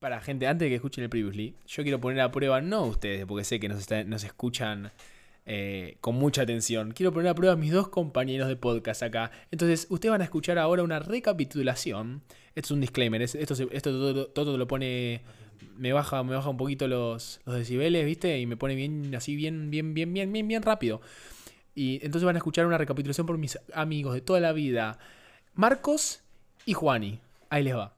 [0.00, 3.26] Para gente, antes de que escuchen el previously, yo quiero poner a prueba, no ustedes,
[3.26, 4.92] porque sé que nos, está- nos escuchan
[5.44, 6.92] eh, con mucha atención.
[6.92, 9.32] Quiero poner a prueba a mis dos compañeros de podcast acá.
[9.50, 12.22] Entonces, ustedes van a escuchar ahora una recapitulación.
[12.54, 13.22] Esto es un disclaimer.
[13.22, 15.22] es- esto esto todo, todo lo pone.
[15.76, 18.38] Me baja, me baja un poquito los, los decibeles, ¿viste?
[18.38, 21.00] Y me pone bien, así, bien, bien, bien, bien, bien, bien rápido.
[21.74, 24.98] Y entonces van a escuchar una recapitulación por mis amigos de toda la vida.
[25.54, 26.20] Marcos
[26.66, 27.18] y Juani.
[27.50, 27.97] Ahí les va.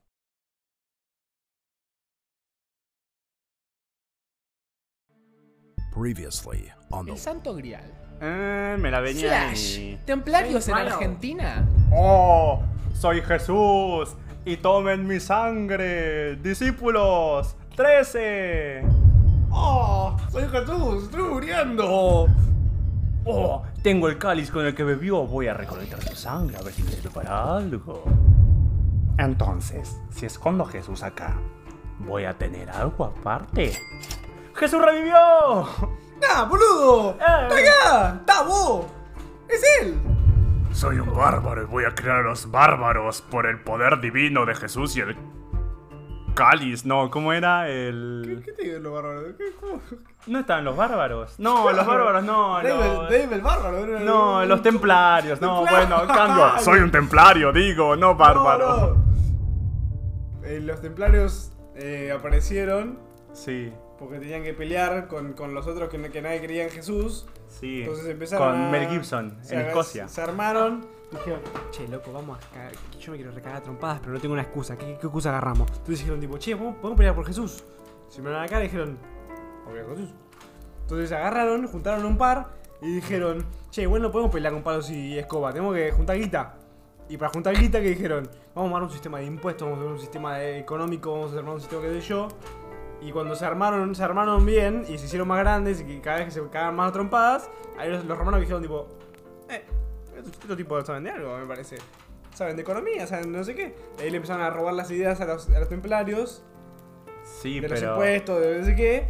[5.95, 7.83] Previously on El the Santo Grial.
[8.21, 9.97] Eh, me la venía Flash.
[10.05, 10.95] Templarios en Malo.
[10.95, 11.69] Argentina.
[11.93, 12.63] ¡Oh!
[12.93, 17.57] Soy Jesús y tomen mi sangre, discípulos.
[17.75, 18.83] ¡Trece!
[19.51, 20.17] ¡Oh!
[20.31, 21.05] ¡Soy Jesús!
[21.05, 22.27] ¡Estoy muriendo!
[23.25, 23.63] ¡Oh!
[23.83, 25.27] Tengo el cáliz con el que bebió.
[25.27, 28.05] Voy a recolectar su sangre a ver si me sirve para algo.
[29.19, 31.37] Entonces, si escondo a Jesús acá,
[31.99, 33.73] ¿voy a tener algo aparte?
[34.61, 35.15] ¡Jesús revivió!
[36.21, 37.13] ¡Nah, boludo!
[37.13, 37.49] Eh.
[37.49, 38.15] ¡Está acá!
[38.21, 38.87] ¡Está vos!
[39.49, 39.99] ¡Es él!
[40.73, 44.55] Soy un bárbaro y voy a crear a los bárbaros por el poder divino de
[44.55, 45.17] Jesús y el
[46.35, 46.85] cáliz.
[46.85, 47.69] No, ¿cómo era?
[47.69, 48.43] El...
[48.45, 49.37] ¿Qué te digo lo bárbaro?
[49.37, 49.81] ¿Qué, cómo?
[50.27, 51.41] ¿No estaban los bárbaros?
[51.41, 52.57] No, los bárbaros no.
[52.57, 53.79] Dave, los- Dave el bárbaro.
[53.79, 55.41] era- No, los templarios.
[55.41, 55.89] No, Templario.
[55.97, 56.59] bueno, cambio.
[56.61, 58.69] Soy un templario, digo, no bárbaro.
[58.69, 58.87] No,
[60.43, 60.45] no.
[60.47, 62.99] Eh, los templarios eh, aparecieron
[63.33, 66.71] Sí, porque tenían que pelear con, con los otros que, no- que nadie creía en
[66.71, 67.27] Jesús.
[67.49, 67.81] sí.
[67.83, 70.09] Entonces empezaron Con a- Mel Gibson, se en aga- Escocia.
[70.09, 70.87] Se armaron.
[71.11, 71.41] Dijeron,
[71.73, 72.73] che, loco, vamos a cagar.
[73.01, 74.77] Yo me quiero recagar a trompadas, pero no tengo una excusa.
[74.79, 75.69] ¿Qué, qué excusa agarramos?
[75.71, 77.65] Entonces dijeron, tipo, che, ¿podemos, podemos pelear por Jesús?
[78.09, 78.97] Se miraron acá y dijeron,
[79.65, 80.11] por Jesús.
[80.83, 82.49] Entonces agarraron, juntaron un par
[82.81, 86.55] y dijeron, che, bueno, no podemos pelear con palos y escoba, tenemos que juntar guita.
[87.09, 88.29] Y para juntar guita, que dijeron?
[88.55, 91.35] Vamos a armar un sistema de impuestos, vamos a armar un sistema de- económico, vamos
[91.35, 92.29] a armar un sistema que sé yo.
[93.03, 96.27] Y cuando se armaron, se armaron bien y se hicieron más grandes y cada vez
[96.27, 97.49] que se cagaban más trompadas,
[97.79, 98.89] ahí los, los romanos dijeron tipo,
[99.49, 99.65] eh,
[100.17, 101.77] estos, estos tipos saben de algo, me parece.
[102.35, 103.75] Saben de economía, saben de no sé qué.
[103.99, 106.43] Y ahí le empezaron a robar las ideas a los, a los templarios,
[107.25, 107.93] Sí, de los pero.
[107.93, 109.09] impuestos, de no sé qué.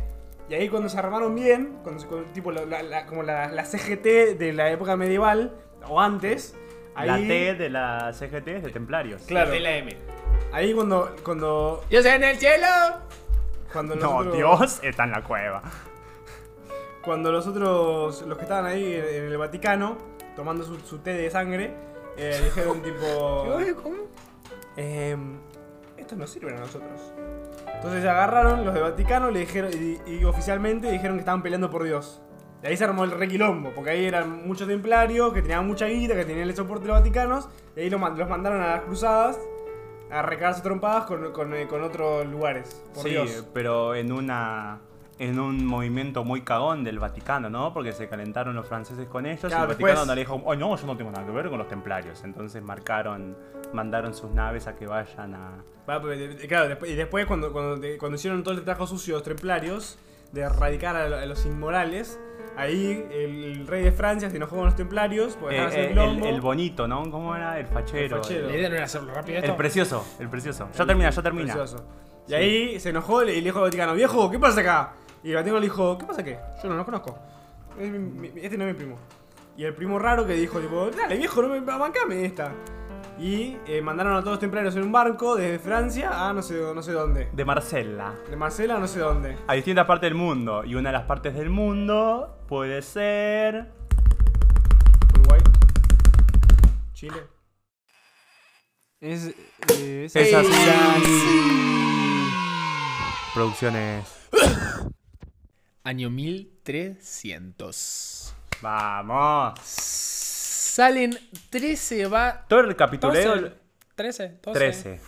[0.48, 4.36] Y ahí cuando se armaron bien, cuando tipo la, la- la- como la, la CGT
[4.38, 5.54] de la época medieval,
[5.88, 6.56] o antes,
[6.94, 9.22] ahí, La T de la CGT es de templarios.
[9.22, 9.50] Claro.
[9.50, 9.96] De la M.
[10.52, 12.66] ahí cuando, cuando, Dios en el cielo.
[13.72, 15.62] Cuando No, Dios está en la cueva.
[17.02, 19.96] Cuando los otros, los que estaban ahí en, el Vaticano,
[20.36, 21.74] tomando su, su té de sangre,
[22.16, 23.46] eh, dijeron tipo...
[23.82, 23.96] ¿Cómo?
[24.76, 25.38] Em,
[25.96, 27.12] estos no sirven a nosotros.
[27.74, 31.84] Entonces agarraron los de Vaticano le dijeron, y, y oficialmente dijeron que estaban peleando por
[31.84, 32.20] Dios.
[32.62, 36.14] Y ahí se armó el requilombo, porque ahí eran muchos templarios que tenían mucha guita,
[36.14, 39.38] que tenían el soporte de los vaticanos, y ahí los mandaron a las cruzadas
[40.10, 42.82] a recargarse trompadas con, con, eh, con otros lugares.
[42.94, 43.44] Por sí, Dios.
[43.54, 44.80] pero en una.
[45.18, 47.74] En un movimiento muy cagón del Vaticano, ¿no?
[47.74, 50.40] Porque se calentaron los franceses con ellos Claro, y el Vaticano después- no le dijo,
[50.42, 52.24] oh no, yo no tengo nada que ver con los templarios.
[52.24, 53.36] Entonces marcaron,
[53.74, 55.62] mandaron sus naves a que vayan a.
[55.84, 59.98] Pues, claro, y después cuando, cuando, cuando hicieron todo el trabajo sucio los templarios,
[60.32, 62.18] de erradicar a los inmorales,
[62.56, 66.40] ahí el, el rey de Francia se enojó con los templarios, Eh, eh, el, el
[66.40, 67.08] bonito, ¿no?
[67.10, 67.58] ¿Cómo era?
[67.58, 68.16] El fachero.
[68.16, 68.48] El fachero.
[68.48, 69.50] La idea no era hacerlo rápido esto.
[69.50, 70.68] El precioso, el precioso.
[70.76, 71.54] Ya termina, ya termina.
[71.54, 71.84] Precioso.
[72.28, 74.92] Y ahí se enojó y le dijo al Vaticano, viejo, ¿qué pasa acá?
[75.22, 76.38] Y el Vaticano le dijo, ¿qué pasa qué?
[76.62, 77.18] Yo no lo conozco.
[77.78, 77.98] Es mi-
[78.30, 78.96] mi- este no es mi primo.
[79.56, 82.52] Y el primo raro que dijo, tipo, dale viejo, no me bancame esta.
[83.18, 86.54] Y eh, mandaron a todos los templarios en un barco desde Francia a no sé,
[86.74, 87.28] no sé dónde.
[87.32, 88.14] De Marcella.
[88.30, 89.36] De Marcela a no sé dónde.
[89.46, 90.64] A distintas partes del mundo.
[90.64, 93.72] Y una de las partes del mundo puede ser.
[95.14, 95.40] Uruguay.
[96.92, 97.22] Chile.
[99.00, 99.32] Es,
[99.68, 100.50] es, Es así.
[103.32, 104.04] Producciones.
[105.84, 108.34] Año 1300.
[108.60, 109.60] Vamos.
[109.60, 111.16] Salen
[111.50, 112.46] 13 va.
[112.48, 113.36] Todo el capituleo.
[113.36, 113.52] 12,
[113.94, 114.58] 13, 12.
[114.58, 115.00] 13.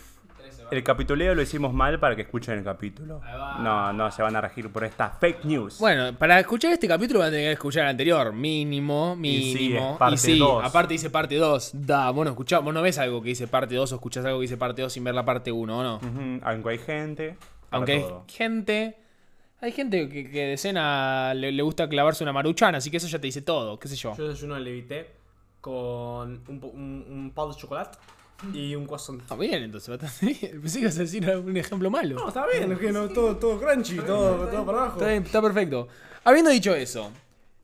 [0.73, 3.21] El capituleo lo hicimos mal para que escuchen el capítulo.
[3.59, 5.77] No, no se van a regir por esta fake news.
[5.79, 8.33] Bueno, para escuchar este capítulo van a tener que escuchar el anterior.
[8.33, 9.97] Mínimo, Y sí, mínimo.
[9.99, 10.63] parte sí, dos.
[10.63, 11.71] aparte dice parte 2.
[11.85, 14.39] Da, vos no escuchás, vos no ves algo que dice parte 2 o escuchás algo
[14.39, 15.99] que dice parte 2 sin ver la parte 1, ¿o no?
[16.43, 17.37] Aunque hay gente.
[17.69, 18.97] Aunque hay gente.
[19.61, 23.07] Hay gente que, que de cena le, le gusta clavarse una maruchana, así que eso
[23.07, 24.13] ya te dice todo, qué sé yo.
[24.17, 25.09] Yo desayuno levité
[25.61, 27.97] con un, un, un pan de chocolate
[28.53, 29.21] y un croissant.
[29.29, 30.61] Ah, bien, entonces bastante bien.
[30.61, 32.15] Pensé que ibas a decir un ejemplo malo.
[32.15, 34.97] No, está bien, es que no, todo, todo crunchy, todo, todo para abajo.
[34.97, 35.87] Está, bien, está perfecto.
[36.23, 37.11] Habiendo dicho eso,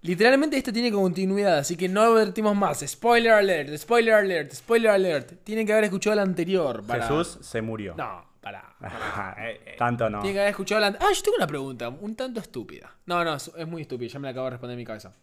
[0.01, 2.79] literalmente esto tiene continuidad, así que no advertimos más.
[2.85, 5.43] Spoiler alert, spoiler alert, spoiler alert.
[5.43, 6.83] Tienen que haber escuchado el anterior.
[6.85, 7.07] Para...
[7.07, 7.95] Jesús se murió.
[7.95, 8.75] No, para.
[9.77, 10.19] Tanto no.
[10.21, 10.87] Tiene que haber escuchado la...
[10.99, 12.95] Ah, yo tengo una pregunta, un tanto estúpida.
[13.05, 15.13] No, no, es es muy estúpida, ya me la acabo de responder en mi cabeza.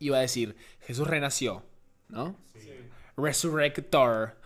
[0.00, 1.64] Iba a decir, Jesús renació,
[2.08, 2.36] ¿no?
[3.16, 4.36] Resurrector.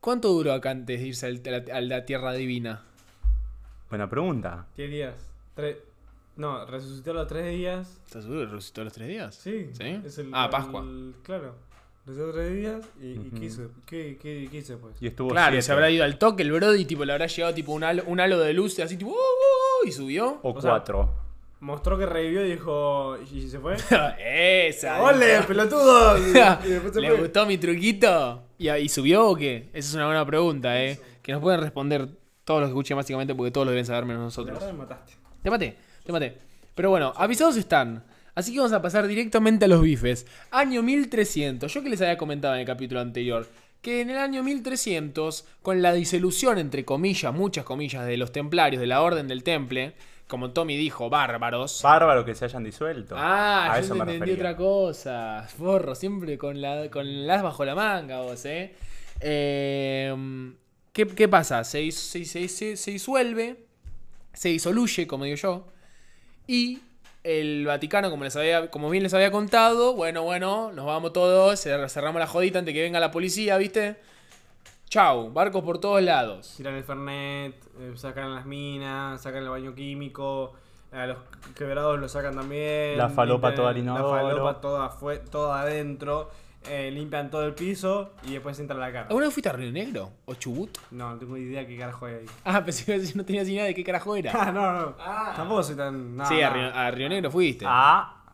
[0.00, 2.82] ¿Cuánto duró acá antes de irse al- a la, a la tierra divina?
[3.90, 4.66] Buena pregunta.
[4.76, 5.14] ¿Qué días?
[5.54, 5.76] Tres.
[6.36, 8.00] No, resucitó a los tres días.
[8.06, 9.34] ¿Estás seguro que resucitó a los tres días?
[9.34, 9.70] Sí.
[9.74, 10.00] ¿Sí?
[10.04, 10.80] Es el- ah, Pascua.
[10.80, 11.54] el- claro.
[12.06, 13.30] Resucitó tres días y, y Ujú.
[13.38, 13.70] ¿qué hizo?
[13.84, 14.94] ¿Qué, qué, qué hizo pues?
[15.02, 15.62] Y estuvo Claro, y siete.
[15.66, 18.20] se habrá ido al toque el Brody, tipo, le habrá llegado tipo un halo, un
[18.20, 20.40] halo de luz así tipo, "Uh, uh", y subió.
[20.42, 21.12] O, O sea, cuatro.
[21.60, 23.16] Mostró que revivió y dijo.
[23.32, 23.76] ¿Y se fue?
[24.68, 25.02] Esa.
[25.02, 26.16] ¡Ole, pelotudo!
[26.18, 26.30] Y,
[26.68, 27.18] y después se ¿Le fue.
[27.20, 28.42] gustó mi truquito?
[28.58, 29.68] ¿Y, y subió o qué?
[29.72, 30.98] Esa es una buena pregunta, ¿eh?
[31.22, 32.08] Que nos pueden responder
[32.44, 34.58] todos los que escuchen básicamente porque todos lo deben saber menos La nosotros.
[34.58, 35.12] verdad me mataste.
[35.42, 36.38] Te maté, te maté.
[36.74, 38.04] Pero bueno, avisados están.
[38.34, 40.26] Así que vamos a pasar directamente a los bifes.
[40.50, 41.72] Año 1300.
[41.72, 43.46] Yo que les había comentado en el capítulo anterior.
[43.82, 48.80] Que en el año 1300, con la disolución, entre comillas, muchas comillas, de los templarios,
[48.80, 49.94] de la Orden del Temple,
[50.30, 51.80] como Tommy dijo, bárbaros.
[51.82, 53.14] Bárbaro que se hayan disuelto.
[53.18, 54.34] Ah, a yo eso me entendí refería.
[54.36, 55.46] otra cosa.
[55.58, 58.74] Forro, siempre con la con las bajo la manga vos, ¿eh?
[59.20, 60.14] Eh,
[60.92, 61.64] ¿qué, qué pasa?
[61.64, 63.64] Se, se, se- se- se disuelve,
[64.32, 65.66] se disoluye, como digo yo,
[66.46, 66.78] y
[67.22, 71.64] el Vaticano, como, les había, como bien les había contado, bueno, bueno, nos vamos todos,
[71.66, 73.96] cer- cerramos la jodita antes que venga la policía, ¿viste?
[74.90, 76.52] Chau, barcos por todos lados.
[76.56, 80.52] Tiran el Fernet, eh, sacan las minas, sacan el baño químico.
[80.90, 81.18] A los
[81.54, 82.98] quebrados lo sacan también.
[82.98, 83.94] La falopa limpian toda al La
[84.28, 86.32] falopa toda, fue, toda adentro.
[86.68, 89.06] eh, limpian todo el piso y después entran a la cara.
[89.06, 90.10] ¿Alguna vez fuiste a Río Negro?
[90.24, 90.76] ¿O Chubut?
[90.90, 92.26] No, no tengo idea qué carajo hay ahí.
[92.44, 94.32] Ah, pensé que no tenías ni idea de qué carajo era.
[94.34, 94.94] Ah, no, no.
[95.36, 96.16] Tampoco soy tan.
[96.16, 96.50] no, sí, a.
[96.50, 97.64] Río, a Río Negro fuiste.
[97.68, 98.24] A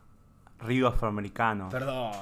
[0.61, 1.69] Río Afroamericano.
[1.69, 2.13] Perdón,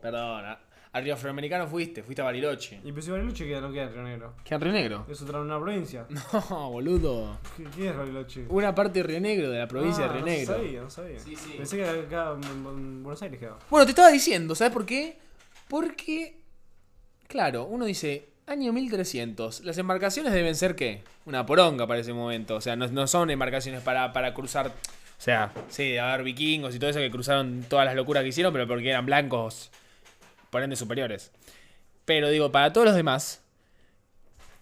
[0.00, 0.56] perdón.
[0.92, 2.80] A, a Río Afroamericano fuiste, fuiste a Bariloche.
[2.84, 4.34] Y pues Bariloche queda, no queda en Río Negro.
[4.44, 5.06] ¿Qué en Río Negro?
[5.08, 6.06] Es otra una provincia.
[6.50, 7.38] No, boludo.
[7.56, 8.46] ¿Qué, qué es Bariloche?
[8.48, 10.54] Una parte de Río Negro, de la provincia Ah, de Río no Negro.
[10.54, 11.18] sabía, no sabía.
[11.20, 11.54] Sí, sí.
[11.56, 13.58] Pensé que acá en, en Buenos Aires quedaba.
[13.70, 15.18] Bueno, te estaba diciendo, ¿sabes por qué?
[15.68, 16.36] Porque,
[17.28, 21.02] claro, uno dice, año 1300, las embarcaciones deben ser qué?
[21.26, 22.56] Una poronga para ese momento.
[22.56, 24.66] O sea, no, no son embarcaciones para, para cruzar.
[24.68, 28.30] O sea, sí, de haber vikingos y todo eso que cruzaron todas las locuras que
[28.30, 29.70] hicieron, pero porque eran blancos,
[30.50, 31.32] por ende superiores.
[32.04, 33.42] Pero digo, para todos los demás,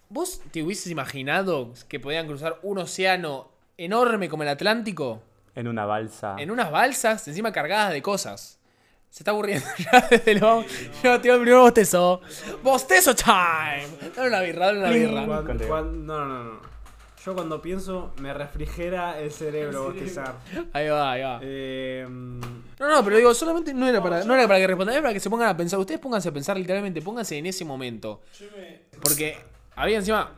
[0.09, 5.21] ¿vos te hubieses imaginado que podían cruzar un océano enorme como el Atlántico?
[5.55, 6.35] En una balsa.
[6.37, 8.59] En unas balsas, encima cargadas de cosas.
[9.09, 10.63] Se está aburriendo ya desde lo.
[11.03, 12.21] Yo tiro el primer bostezo.
[12.63, 13.87] ¡Bostezo time!
[14.15, 15.25] Dale una birra, dale una birra.
[15.25, 16.61] No, no, no.
[17.25, 20.35] Yo cuando pienso me refrigera el cerebro bostezar.
[20.71, 21.39] Ahí va, ahí va.
[21.43, 25.01] Eh, No, no, pero digo, solamente no era para, no era para que respondan, era
[25.01, 25.79] para que se pongan a pensar.
[25.79, 28.21] Ustedes pónganse a pensar literalmente, pónganse en ese momento.
[29.01, 29.37] Porque
[29.75, 30.31] había encima.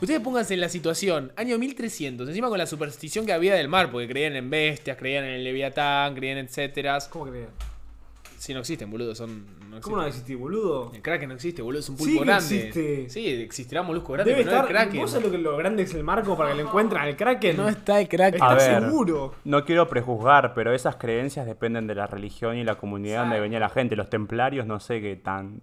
[0.00, 3.90] Ustedes pónganse en la situación, año 1300, encima con la superstición que había del mar,
[3.90, 6.98] porque creían en bestias, creían en el leviatán, creían en etcétera.
[7.10, 7.48] ¿Cómo crees?
[8.38, 9.44] Si no existen, boludo, son.
[9.68, 10.92] No ¿Cómo no existí, boludo?
[10.94, 12.56] El Kraken no existe, boludo, es un Sí pulpo que grande.
[12.56, 13.10] existe.
[13.10, 14.70] Sí, existirá molusco grande, Debe pero no estar.
[14.76, 15.00] el Kraken.
[15.00, 17.56] ¿Vos sabés lo, que, lo grande es el marco para que lo encuentren al Kraken?
[17.56, 18.40] No está el Kraken.
[18.40, 18.82] A ¿Estás ver.
[18.84, 19.34] seguro?
[19.44, 23.58] No quiero prejuzgar, pero esas creencias dependen de la religión y la comunidad donde venía
[23.58, 23.96] la gente.
[23.96, 25.60] Los templarios no sé qué tan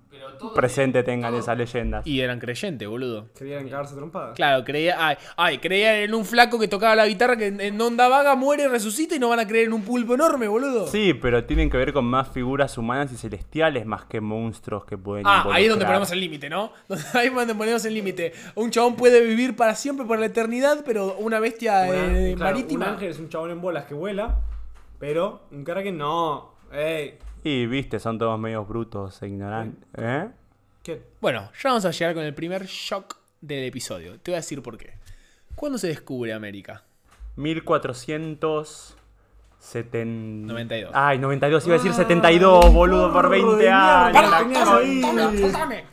[0.53, 2.05] presente tengan esas leyendas.
[2.05, 3.29] Y eran creyentes, boludo.
[3.37, 4.35] Querían cagarse trompadas.
[4.35, 7.79] Claro, creía, ay, ay, creían en un flaco que tocaba la guitarra que en, en
[7.79, 10.87] onda vaga muere, resucita y no van a creer en un pulpo enorme, boludo.
[10.87, 14.97] Sí, pero tienen que ver con más figuras humanas y celestiales más que monstruos que
[14.97, 16.71] pueden Ah, ahí es donde ponemos el límite, ¿no?
[17.13, 18.33] Ahí es donde ponemos el límite.
[18.55, 22.53] Un chabón puede vivir para siempre, por la eternidad, pero una bestia Una- eh, claro,
[22.55, 22.85] marítima.
[22.87, 24.39] Un ángel es un chabón en bolas que vuela,
[24.99, 26.53] pero un Kraken no.
[26.71, 27.17] Ey.
[27.43, 29.87] Y viste, son todos medios brutos e ignorantes.
[29.97, 30.29] ¿Eh?
[30.83, 31.01] ¿Qué?
[31.21, 34.19] Bueno, ya vamos a llegar con el primer shock del episodio.
[34.19, 34.93] Te voy a decir por qué.
[35.55, 36.83] ¿Cuándo se descubre América?
[39.73, 40.47] 1470...
[40.47, 40.91] 92.
[40.93, 44.05] Ay, 92, iba a decir Ah, 72, boludo, por gorro de 20 mierda.
[44.05, 44.13] años.
[44.13, 44.29] Para.
[44.39, 45.83] Soltame, soltame.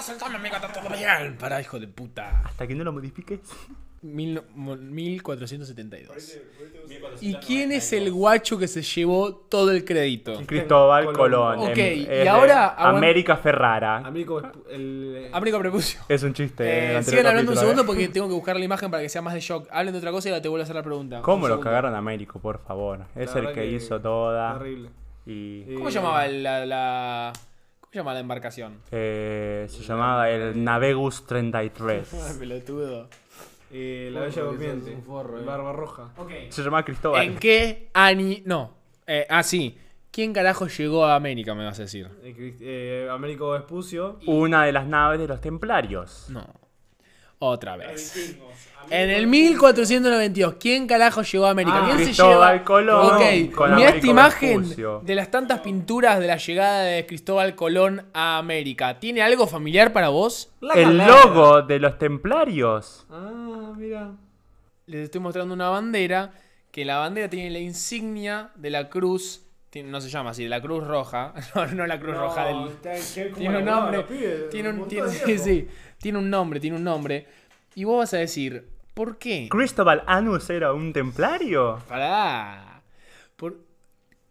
[0.00, 1.36] Soltame, amigo, todo bien.
[1.38, 2.42] Pará, hijo de puta.
[2.44, 3.40] Hasta que no lo modifiques.
[4.02, 6.38] Mil no- mo- 1472.
[7.20, 10.40] ¿Y quién es el guacho que se llevó todo el crédito?
[10.46, 11.56] Cristóbal Colón.
[11.56, 11.70] Colón.
[11.70, 13.98] Ok, em- y ahora aguant- América Ferrara.
[13.98, 14.40] Amigo,
[14.70, 15.28] el.
[15.32, 16.00] Américo Prepucio.
[16.08, 16.96] Es un chiste.
[16.96, 17.84] Eh, sigan hablando un segundo ¿eh?
[17.86, 19.68] porque tengo que buscar la imagen para que sea más de shock.
[19.70, 21.20] Hablen de otra cosa y ahora te vuelvo a hacer la pregunta.
[21.22, 23.00] ¿Cómo lo cagaron a Américo, por favor?
[23.14, 24.54] Es La el que, que hizo toda.
[24.58, 24.88] Terrible.
[25.26, 27.32] Y Eh, ¿Cómo llamaba la, la-
[27.80, 28.78] ¿Cómo se llama la embarcación?
[28.90, 32.08] eh, se llamaba el Navegus 33.
[32.38, 33.08] pelotudo.
[33.72, 34.96] Eh, la Bella Durmiente.
[35.04, 35.44] forro, eh.
[35.44, 36.10] Barba Roja.
[36.48, 37.24] Se llamaba Cristóbal.
[37.24, 38.36] ¿En qué año?
[38.44, 38.74] No.
[39.06, 39.76] Eh, ah, sí.
[40.10, 42.08] ¿Quién carajo llegó a América, me vas a decir?
[42.22, 44.18] Eh, eh, Américo Espucio.
[44.26, 46.26] Una de las naves de los templarios.
[46.30, 46.44] No.
[47.38, 48.36] Otra vez.
[48.88, 51.78] En el 1492, ¿quién carajo llegó a América?
[51.80, 52.64] Ah, ¿Quién se Cristóbal lleva?
[52.64, 55.00] Colón Ok, con esta imagen Vespucio.
[55.04, 58.98] de las tantas pinturas de la llegada de Cristóbal Colón a América.
[58.98, 60.52] ¿Tiene algo familiar para vos?
[60.60, 61.06] La El galera.
[61.24, 63.06] logo de los templarios.
[63.10, 64.12] Ah, mira.
[64.86, 66.32] Les estoy mostrando una bandera,
[66.72, 69.42] que la bandera tiene la insignia de la cruz,
[69.84, 72.70] no se llama así, de la cruz roja, no, no la cruz roja del...
[73.36, 74.04] Tiene un nombre,
[74.50, 75.68] tiene un, tiene, sí, sí,
[75.98, 77.26] tiene un nombre, tiene un nombre.
[77.74, 79.48] Y vos vas a decir, ¿por qué?
[79.50, 81.78] ¿Cristóbal Anus era un templario?
[81.88, 82.82] Pará.
[83.36, 83.58] Por...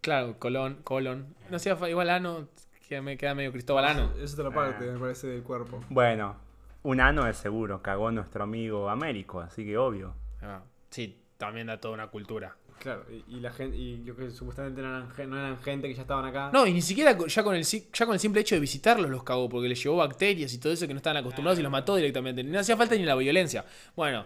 [0.00, 1.34] Claro, Colón, Colón.
[1.50, 2.48] No sea igual Ano,
[2.88, 4.10] que me queda medio Cristobalano.
[4.16, 5.82] Esa es otra parte, me parece, del cuerpo.
[5.88, 6.36] Bueno,
[6.82, 10.14] un ano es seguro, cagó nuestro amigo Américo, así que obvio.
[10.42, 12.54] Ah, sí, también da toda una cultura.
[12.78, 15.94] Claro, y, y la gente, y lo que supuestamente no eran, no eran gente que
[15.94, 16.50] ya estaban acá.
[16.52, 19.22] No, y ni siquiera ya con, el, ya con el simple hecho de visitarlos los
[19.22, 21.96] cagó, porque les llevó bacterias y todo eso que no estaban acostumbrados y los mató
[21.96, 22.42] directamente.
[22.44, 23.64] No hacía falta ni la violencia.
[23.96, 24.24] Bueno,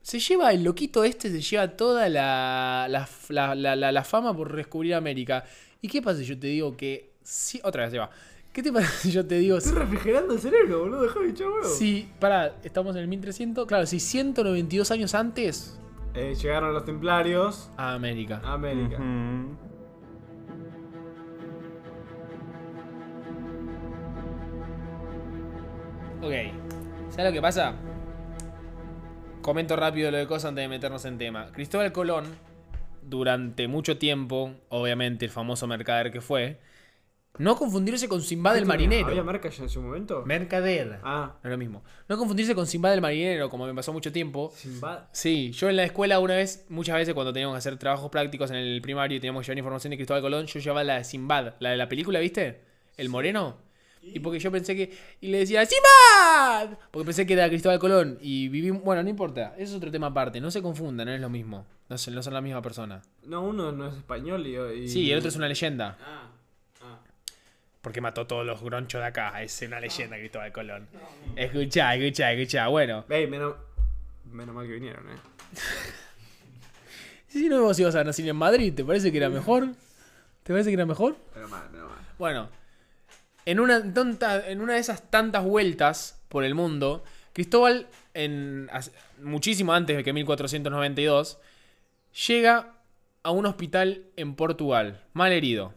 [0.00, 4.94] se lleva el loquito este, se lleva toda la, la, la- la- fama por descubrir
[4.94, 5.44] América.
[5.80, 7.10] ¿Y qué pasa si yo te digo que...
[7.24, 8.10] Sí, otra vez se va.
[8.52, 9.58] ¿Qué te pasa si yo te digo...
[9.58, 11.64] Estoy refrigerando el cerebro, boludo, echar huevo.
[11.68, 15.78] Si, pará, estamos en el 1300, claro, si 192 años antes
[16.14, 18.40] Eh, llegaron los templarios a América.
[18.44, 18.96] a América.
[18.96, 19.56] Ujú.
[26.22, 26.32] Ok,
[27.10, 27.74] ¿sabes lo que pasa?
[29.40, 31.50] Comento rápido lo de cosas antes de meternos en tema.
[31.50, 32.24] Cristóbal Colón,
[33.02, 36.60] durante mucho tiempo, obviamente el famoso mercader que fue,
[37.38, 39.06] no confundirse con Simbad el marinero.
[39.08, 40.22] ¿Había marca ya en su momento?
[40.26, 41.00] Mercader.
[41.02, 41.82] Ah, No es lo mismo.
[42.08, 44.52] No confundirse con Simbad el marinero, como me pasó mucho tiempo.
[44.54, 45.04] Simbad.
[45.12, 48.50] Sí, yo en la escuela una vez, muchas veces cuando teníamos que hacer trabajos prácticos
[48.50, 51.04] en el primario y teníamos que llevar información de Cristóbal Colón, yo llevaba la de
[51.04, 52.60] Simbad, la de la película, ¿viste?
[52.96, 53.56] El moreno.
[54.04, 54.92] Y porque yo pensé que...
[55.20, 56.76] Y le decía, ¡Simbad!
[56.90, 58.18] Porque pensé que era Cristóbal Colón.
[58.20, 58.70] Y viví...
[58.70, 59.54] Bueno, no importa.
[59.56, 60.40] Eso es otro tema aparte.
[60.40, 61.66] No se confundan, no es lo mismo.
[61.88, 63.00] No son, no son la misma persona.
[63.24, 64.56] No, uno no es español y.
[64.82, 65.96] y- Sí, el otro es una leyenda.
[66.04, 66.28] Ah.
[67.82, 69.42] Porque mató todos los gronchos de acá.
[69.42, 70.88] Es una leyenda Cristóbal Colón.
[71.36, 72.68] Escuchá, escuchá, escuchá.
[72.68, 73.04] Bueno.
[73.10, 73.56] Ey, menos,
[74.24, 75.16] menos mal que vinieron, eh.
[77.28, 79.68] Si no vos ibas a nacer en Madrid, ¿te parece que era mejor?
[80.42, 81.16] ¿Te parece que era mejor?
[81.34, 81.98] Menos mal, menos mal.
[82.18, 82.48] Bueno,
[83.46, 88.68] en una, tonta- en una de esas tantas vueltas por el mundo, Cristóbal, en,
[89.22, 91.38] muchísimo antes de que 1492,
[92.28, 92.74] llega
[93.22, 95.72] a un hospital en Portugal, mal herido.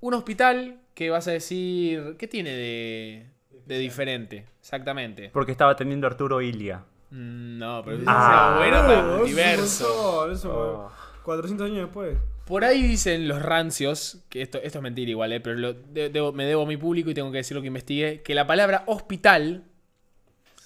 [0.00, 3.26] Un hospital que vas a decir, ¿qué tiene de,
[3.66, 4.46] de diferente?
[4.60, 5.30] Exactamente.
[5.32, 6.84] Porque estaba teniendo Arturo Ilia.
[7.10, 8.56] Mm, No, pero eso Ah.
[8.58, 9.64] sea bueno para el multiverso.
[9.64, 10.92] Eso, eso, Oh.
[11.24, 12.16] 400 años después.
[12.46, 16.10] Por ahí dicen los rancios, que esto, esto es mentira igual, eh, pero lo- de-
[16.12, 18.46] debo- me debo a mi público y tengo que decir lo que investigué, que la
[18.46, 19.64] palabra hospital,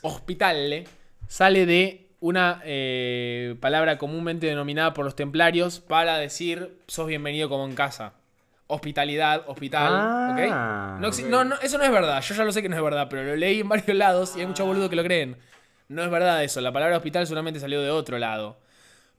[0.02, 0.84] hospital,
[1.28, 7.64] sale de una eh, palabra comúnmente denominada por los templarios para decir sos bienvenido como
[7.66, 8.14] en casa.
[8.70, 11.00] Hospitalidad, hospital, Ah, ¿ok?
[11.00, 13.08] No, no, no, eso no es verdad, yo ya lo sé que no es verdad,
[13.08, 15.36] pero lo leí en varios lados y hay muchos boludos que lo creen.
[15.88, 18.58] No es verdad eso, la palabra hospital solamente salió de otro lado.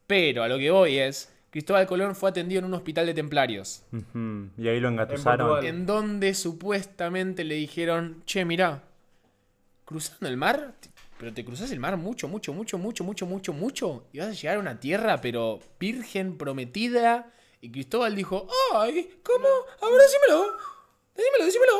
[0.05, 3.83] Pero a lo que voy es, Cristóbal Colón fue atendido en un hospital de templarios.
[4.55, 5.65] Y ahí lo engatusaron.
[5.65, 8.83] En donde supuestamente le dijeron, che, mirá,
[9.85, 10.73] cruzando el mar,
[11.17, 14.31] pero te cruzas el mar mucho, mucho, mucho, mucho, mucho, mucho, mucho, y vas a
[14.33, 17.31] llegar a una tierra, pero virgen prometida.
[17.61, 19.47] Y Cristóbal dijo, ay, ¿cómo?
[19.81, 20.57] A ver, decímelo,
[21.15, 21.73] decímelo, decímelo.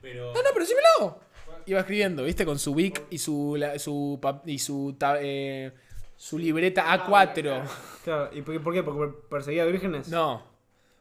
[0.00, 0.26] Pero...
[0.32, 1.20] No, no, pero decímelo.
[1.66, 2.44] Iba escribiendo, ¿viste?
[2.46, 5.72] Con su Vic y su, la- su, y su, ta- eh,
[6.16, 7.62] su libreta A4.
[8.04, 8.60] Claro, ¿y por qué?
[8.60, 8.82] por qué?
[8.84, 10.06] ¿Porque perseguía vírgenes?
[10.08, 10.44] No,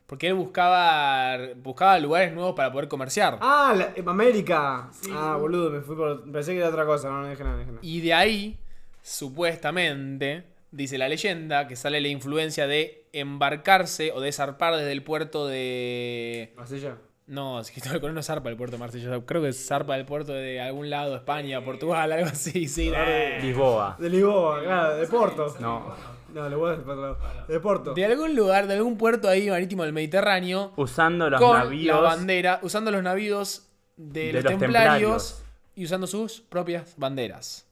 [0.08, 3.38] porque él buscaba, buscaba lugares nuevos para poder comerciar.
[3.42, 4.90] Ah, la, en América.
[5.14, 6.32] ah, boludo, me fui por.
[6.32, 7.82] Pensé que era otra cosa, no, no dije nada, no dije nada.
[7.84, 8.60] Y de ahí,
[9.04, 15.04] supuestamente, dice la leyenda, que sale la influencia de embarcarse o de zarpar desde el
[15.04, 16.54] puerto de...
[16.58, 16.98] Marsella.
[17.28, 19.20] No, es Colón no zarpa del puerto de Marsella.
[19.26, 22.90] Creo que zarpa del puerto de algún lado, España, Portugal, algo así, sí.
[22.90, 23.96] de- Lisboa.
[24.00, 25.56] De Lisboa, claro, de Porto.
[25.60, 25.96] No.
[26.34, 27.18] No, le voy a lado.
[27.48, 27.94] De Porto.
[27.94, 31.96] De algún lugar, de algún puerto ahí marítimo del Mediterráneo, Usando los con navíos.
[31.96, 35.44] la bandera, usando los navíos de, De los, los templarios, templarios.
[35.76, 37.66] y usando sus propias banderas.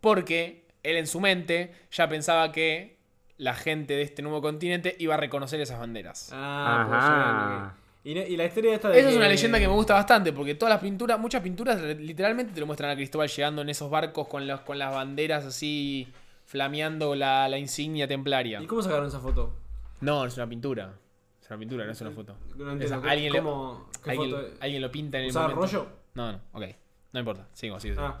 [0.00, 2.98] Porque él en su mente ya pensaba que
[3.36, 6.30] la gente de este nuevo continente iba a reconocer esas banderas.
[6.32, 8.24] Ah, pues ya.
[8.26, 10.72] Y, la historia esta de Esa es una leyenda que me gusta bastante, porque todas
[10.74, 14.46] las pinturas, muchas pinturas literalmente te lo muestran a Cristóbal llegando en esos barcos con,
[14.46, 16.08] los, con las banderas así
[16.46, 18.62] flameando la, la insignia templaria.
[18.62, 19.54] ¿Y cómo sacaron esa foto?
[20.00, 20.94] No, es una pintura.
[21.42, 22.36] Es una pintura, no es una foto.
[22.56, 22.96] No entiendo.
[22.98, 23.88] Esa- alguien le- ¿Cómo?
[24.02, 24.48] ¿Qué ¿Alguien, foto?
[24.60, 25.66] alguien lo pinta en el ¿Usaba momento.
[25.66, 25.88] rollo?
[26.14, 26.64] No, no, ok.
[27.12, 27.46] No importa.
[27.52, 27.94] Sigo, sigo.
[27.96, 28.06] sigo.
[28.06, 28.20] Ah.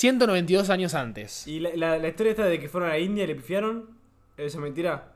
[0.00, 1.46] 192 años antes.
[1.46, 3.88] ¿Y la, la, la historia esta de que fueron a la India y le pifiaron?
[4.36, 5.12] ¿Esa es mentira?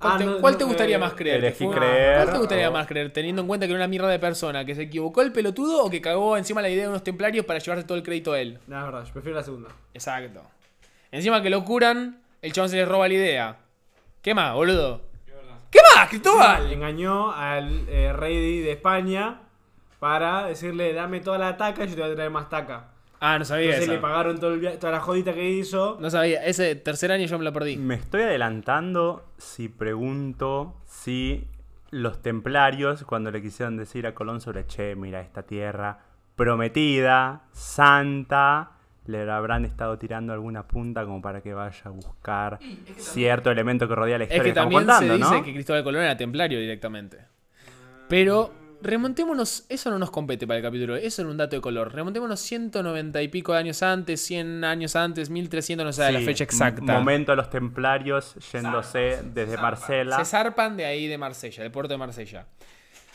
[0.00, 1.36] ¿Cuál, Ah, te, no, cuál no, te gustaría eh, más creer?
[1.36, 3.12] elegí ¿Que fue- creer, ¿Cuál te gustaría o- más creer?
[3.12, 5.90] Teniendo en cuenta que era una mierda de persona, que se equivocó el pelotudo o
[5.90, 8.58] que cagó encima la idea de unos templarios para llevarse todo el crédito a él.
[8.66, 9.68] No, es verdad, yo prefiero la segunda.
[9.92, 10.40] Exacto.
[11.10, 13.56] Encima que lo curan, el chabón se le roba la idea.
[14.22, 15.02] ¿Qué más, boludo?
[15.70, 16.72] ¿Qué más, Cristóbal?
[16.72, 19.40] Engañó al eh, rey de España
[20.00, 22.91] para decirle, dame toda la taca y yo te voy a traer más taca.
[23.24, 23.92] Ah, no sabía Entonces eso.
[23.92, 25.96] le pagaron todo el via- toda la jodita que hizo.
[26.00, 26.44] No sabía.
[26.44, 27.76] Ese tercer año yo me lo perdí.
[27.76, 31.46] Me estoy adelantando si pregunto si
[31.90, 35.98] los templarios, cuando le quisieron decir a Colón sobre, che, mira, esta tierra
[36.34, 38.72] prometida, santa,
[39.06, 42.58] le habrán estado tirando alguna punta como para que vaya a buscar
[42.96, 45.44] cierto elemento que rodea la Es historia que que estamos también contando, se dice ¿no?
[45.44, 47.18] que Cristóbal Colón era templario directamente.
[48.08, 48.52] Pero
[48.82, 51.94] remontémonos, eso no nos compete para el capítulo, eso era un dato de color.
[51.94, 56.44] Remontémonos 190 y pico de años antes, 100 años antes, 1300, no sé la fecha
[56.44, 56.92] exacta.
[56.92, 60.16] Momento de los templarios yéndose desde Marsella.
[60.16, 62.46] Se zarpan de ahí de Marsella, del puerto de Marsella.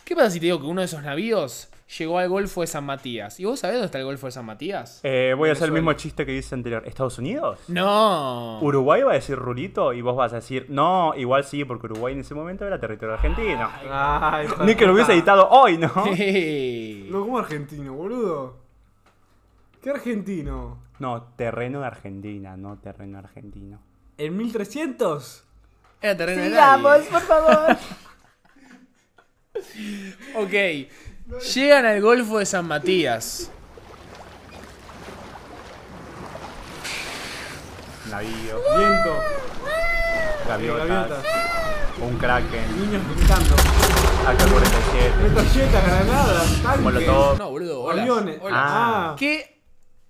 [0.04, 2.86] ¿Qué pasa si te digo que uno de esos navíos llegó al Golfo de San
[2.86, 3.40] Matías?
[3.40, 5.00] ¿Y vos sabés dónde está el Golfo de San Matías?
[5.04, 6.84] Eh, voy a hacer el mismo chiste que hice anterior.
[6.86, 7.60] ¿Estados Unidos?
[7.68, 8.60] No.
[8.62, 12.14] Uruguay va a decir Rulito y vos vas a decir, no, igual sí, porque Uruguay
[12.14, 13.70] en ese momento era territorio argentino.
[13.90, 15.92] Ay, hijo de Ni que lo hubiese editado hoy, ¿no?
[17.08, 18.58] No, como argentino, boludo.
[19.82, 20.80] ¿Qué argentino?
[21.00, 23.80] No, terreno de Argentina, no terreno argentino.
[24.18, 25.44] ¿En 1300?
[26.02, 27.10] Era terreno de nadie.
[27.10, 27.78] por favor.
[30.36, 30.54] Ok.
[31.28, 33.52] Llegan al Golfo de San Matías.
[38.10, 39.20] Navío, Viento,
[40.48, 41.26] gaviotas, gaviotas,
[42.02, 43.56] un kraken, niños pintando,
[44.26, 47.38] AK-47, metralletas, granadas, tanques, molotov.
[47.38, 47.82] No, boludo.
[47.82, 48.40] olas, aviones.
[48.50, 49.16] Ah.
[49.20, 49.60] Que,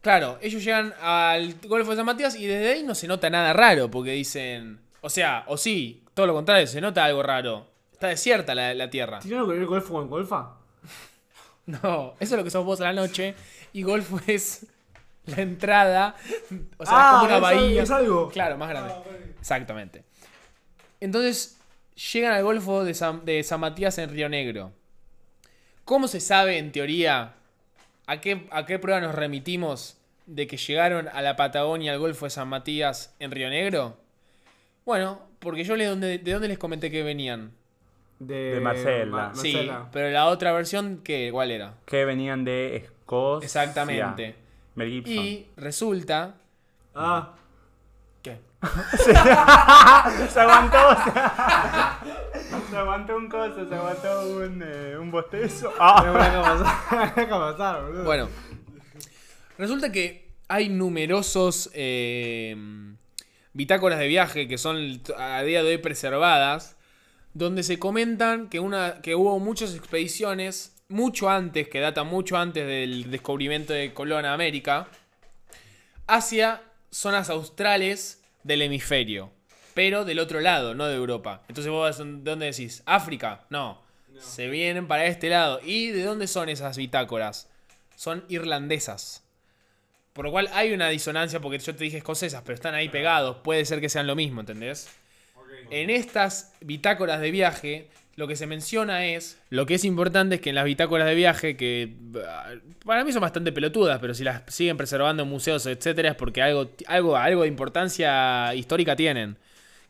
[0.01, 3.53] claro, ellos llegan al Golfo de San Matías y desde ahí no se nota nada
[3.53, 4.79] raro porque dicen.
[5.01, 7.65] O sea, o sí, todo lo contrario, se nota algo raro.
[7.91, 9.17] Está desierta la, la tierra.
[9.19, 10.57] ¿Tiraron el golfo con golfa?
[11.65, 13.35] No, eso es lo que sos vos a la noche.
[13.73, 14.65] Y Golfo es
[15.25, 16.15] la entrada.
[16.77, 17.83] O sea, Ah, es como una es bahía.
[17.83, 18.29] es algo.
[18.29, 18.93] Claro, más grande.
[19.39, 20.03] Exactamente.
[21.01, 21.57] Entonces,
[22.13, 24.71] llegan al Golfo de San, de San Matías en Río Negro.
[25.83, 27.33] ¿Cómo se sabe, en teoría,
[28.07, 32.25] a qué, a qué prueba nos remitimos de que llegaron a la Patagonia, al Golfo
[32.25, 33.97] de San Matías en Río Negro?
[34.85, 37.51] Bueno, porque yo donde- de dónde les comenté que venían.
[38.19, 39.31] De, De Marcela.
[39.35, 39.89] Sí, Marcela.
[39.91, 41.29] pero la otra versión, ¿qué?
[41.31, 41.75] ¿cuál era?
[41.85, 43.45] Que venían de Escocia.
[43.45, 44.35] Exactamente.
[44.75, 45.13] Mel Gibson.
[45.13, 46.35] Y resulta
[46.95, 47.33] Ah,
[48.23, 48.39] que
[50.29, 51.11] Se aguantó, se...
[52.71, 55.71] se aguantó un coso, se aguantó un, eh, un bostezo.
[55.79, 56.01] Ah.
[56.03, 58.03] me voy a pasar, me voy a pasar, boludo.
[58.03, 58.29] Bueno,
[59.57, 62.55] resulta que hay numerosos eh,
[63.53, 64.77] bitácoras de viaje que son
[65.17, 66.76] a día de hoy preservadas,
[67.37, 72.65] donde se comentan que, una, que hubo muchas expediciones, mucho antes, que data mucho antes
[72.65, 74.87] del descubrimiento de Colón a América,
[76.07, 79.31] hacia zonas australes del hemisferio,
[79.75, 81.43] pero del otro lado, no de Europa.
[81.47, 82.81] Entonces vos, vas, ¿de dónde decís?
[82.87, 83.45] ¿África?
[83.51, 83.83] No.
[84.17, 85.59] Se vienen para este lado.
[85.63, 87.49] ¿Y de dónde son esas bitácoras?
[87.95, 89.23] Son irlandesas.
[90.13, 93.37] Por lo cual hay una disonancia porque yo te dije escocesas, pero están ahí pegados.
[93.43, 94.89] Puede ser que sean lo mismo, ¿entendés?
[95.69, 99.39] En estas bitácoras de viaje, lo que se menciona es.
[99.49, 101.93] Lo que es importante es que en las bitácoras de viaje, que
[102.27, 106.15] ah, para mí son bastante pelotudas, pero si las siguen preservando en museos, etcétera, es
[106.15, 109.37] porque algo, algo, algo de importancia histórica tienen.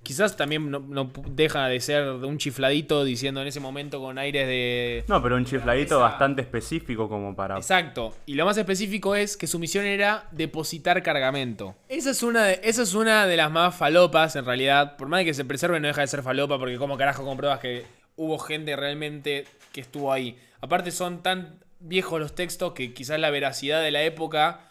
[0.08, 4.48] Quizás también no, no deja de ser un chifladito diciendo en ese momento con aires
[4.48, 5.04] de.
[5.10, 7.58] No, pero un chifladito bastante específico como para...
[7.58, 8.15] Exacto.
[8.26, 11.76] Y lo más específico es que su misión era depositar cargamento.
[11.89, 14.96] Esa es una de, esa es una de las más falopas, en realidad.
[14.96, 17.60] Por más de que se preserve, no deja de ser falopa, porque como carajo compruebas
[17.60, 17.84] que
[18.15, 20.39] hubo gente realmente que estuvo ahí.
[20.62, 24.62] Aparte son tan viejos los textos que quizás la veracidad de la época...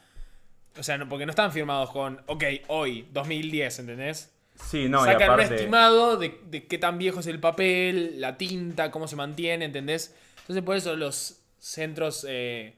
[0.79, 4.33] O sea, no- porque no están firmados con, ok, hoy, 2010, ¿entendés?
[4.59, 5.55] Sí, no, y Sacan un aparte...
[5.57, 10.14] estimado de, de qué tan viejo es el papel, la tinta, cómo se mantiene, ¿entendés?
[10.40, 12.75] Entonces por eso los centros eh,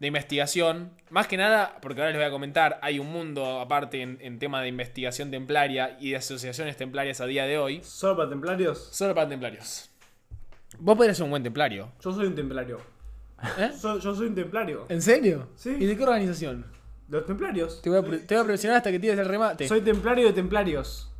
[0.00, 4.02] de investigación, más que nada, porque ahora les voy a comentar, hay un mundo aparte
[4.02, 8.16] en, en tema de investigación templaria y de asociaciones templarias a día de hoy, ¿Solo
[8.16, 8.88] para templarios?
[8.92, 9.90] solo para templarios.
[10.78, 11.92] Vos podrías ser un buen templario.
[12.02, 12.80] Yo soy un templario.
[13.58, 13.70] ¿Eh?
[13.78, 14.86] So- yo soy un templario.
[14.88, 15.48] ¿En serio?
[15.56, 15.70] Sí.
[15.78, 16.66] ¿Y de qué organización?
[17.08, 17.80] Los templarios.
[17.80, 19.68] Te voy a, te voy a presionar hasta que tires el remate.
[19.68, 21.10] Soy templario de templarios.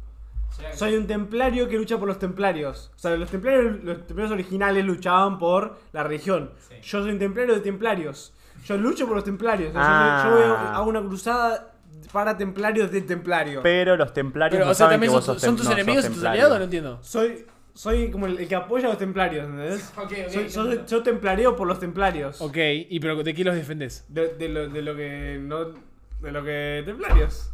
[0.74, 2.90] Soy un templario que lucha por los templarios.
[2.94, 6.50] O sea, los templarios, los templarios originales luchaban por la religión.
[6.82, 8.32] Yo soy un templario de templarios.
[8.64, 9.72] Yo lucho por los templarios.
[9.74, 10.26] Ah.
[10.28, 11.74] yo, yo hago una cruzada
[12.12, 13.60] para templarios de templario.
[13.62, 15.64] Pero los templarios Pero, no o sea, saben también que vos son, sos son tus
[15.64, 16.98] no sos enemigos y tus aliados, no entiendo.
[17.02, 19.92] Soy, soy como el, el que apoya a los templarios, ¿entendés?
[19.96, 22.40] Ok, ok, soy, yo templario por los templarios.
[22.40, 22.56] Ok,
[22.88, 24.04] ¿y pero de qué los defendés?
[24.08, 25.72] De, de lo, de lo que no.
[26.20, 26.82] De lo que.
[26.86, 27.50] templarios.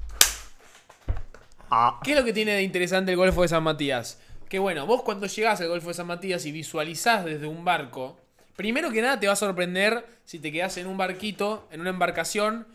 [1.70, 4.20] Ah, ¿Qué es lo que tiene de interesante el Golfo de San Matías?
[4.48, 8.18] Que bueno, vos cuando llegás al Golfo de San Matías y visualizás desde un barco,
[8.56, 11.90] primero que nada te va a sorprender si te quedás en un barquito, en una
[11.90, 12.66] embarcación,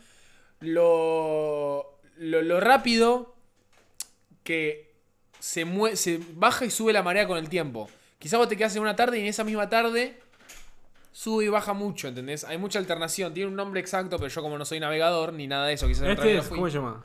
[0.62, 3.36] lo, lo, lo rápido
[4.44, 4.94] que
[5.40, 7.90] se, mue- se baja y sube la marea con el tiempo.
[8.20, 10.20] Quizás vos te quedás en una tarde y en esa misma tarde
[11.12, 12.44] sube y baja mucho, ¿entendés?
[12.44, 13.34] Hay mucha alternación.
[13.34, 16.08] Tiene un nombre exacto, pero yo como no soy navegador ni nada de eso, quizás
[16.08, 16.48] Este es.
[16.48, 17.04] ¿Cómo se llama?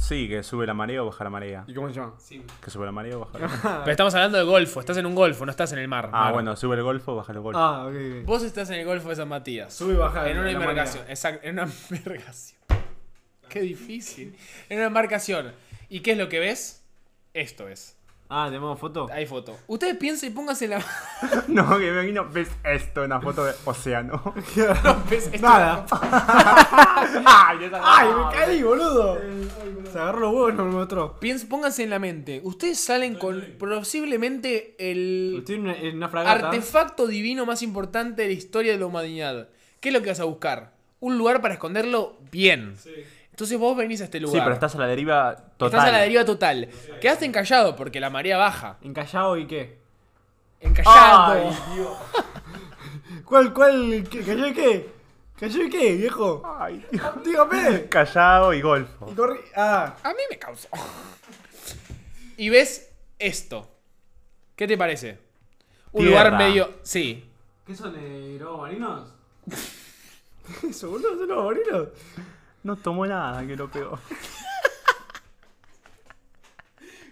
[0.00, 1.64] Sí, que sube la marea o baja la marea.
[1.68, 2.14] ¿Y cómo se llama?
[2.62, 3.80] Que sube la marea o baja la marea.
[3.84, 6.06] Pero estamos hablando de golfo, estás en un golfo, no estás en el mar.
[6.12, 6.32] Ah, Mar.
[6.32, 7.58] bueno, sube el golfo, baja el golfo.
[7.60, 8.24] Ah, ok.
[8.24, 9.72] Vos estás en el Golfo de San Matías.
[9.72, 10.28] Sube y baja.
[10.28, 11.04] en una embarcación.
[11.08, 12.60] Exacto, en una embarcación.
[13.48, 14.36] Qué difícil.
[14.68, 15.52] En una embarcación.
[15.88, 16.84] ¿Y qué es lo que ves?
[17.34, 17.96] Esto es.
[18.32, 19.08] Ah, ¿tenemos foto?
[19.12, 19.58] Hay foto.
[19.66, 20.78] Ustedes piensen y pónganse la.
[21.48, 24.22] No, que me imagino, ves esto, una foto de océano.
[25.10, 25.30] ¿Ves?
[25.32, 25.84] Esto- Nada.
[27.26, 29.18] ¡Ay, ¡Ay, me caí, boludo!
[29.90, 31.18] Se agarró los huevos y no me mostró.
[31.48, 32.40] Pónganse en la mente.
[32.44, 38.70] Ustedes salen con posiblemente el Estoy en una, artefacto divino más importante de la historia
[38.72, 39.48] de la humanidad.
[39.80, 40.72] ¿Qué es lo que vas a buscar?
[41.00, 42.76] Un lugar para esconderlo bien.
[43.40, 44.34] Entonces vos venís a este lugar.
[44.34, 45.66] Sí, pero estás a la deriva total.
[45.68, 46.68] Estás a la deriva total.
[47.00, 48.76] Quedaste encallado porque la marea baja.
[48.82, 49.78] ¿En Callao y qué?
[50.60, 51.32] Encallado.
[51.32, 51.96] Ay, Dios.
[53.24, 54.06] ¿Cuál, cuál?
[54.10, 54.90] ¿Qué, ¿Callao y qué?
[55.38, 56.42] ¿Callao y qué, viejo?
[56.58, 57.24] Ay, Dios.
[57.24, 57.88] Dígame.
[57.88, 59.10] Callao y golfo.
[59.10, 59.38] Y.
[59.56, 60.68] Ah, A mí me causó.
[62.36, 63.70] Y ves esto.
[64.54, 65.18] ¿Qué te parece?
[65.92, 66.24] Un Tierra.
[66.28, 66.74] lugar medio.
[66.82, 67.26] Sí.
[67.66, 69.08] ¿qué son, eh, lobos marinos?
[70.68, 71.16] ¿Eso, boludo?
[71.16, 71.88] ¿Son lobos marinos?
[72.62, 73.98] No tomó nada, que lo peor.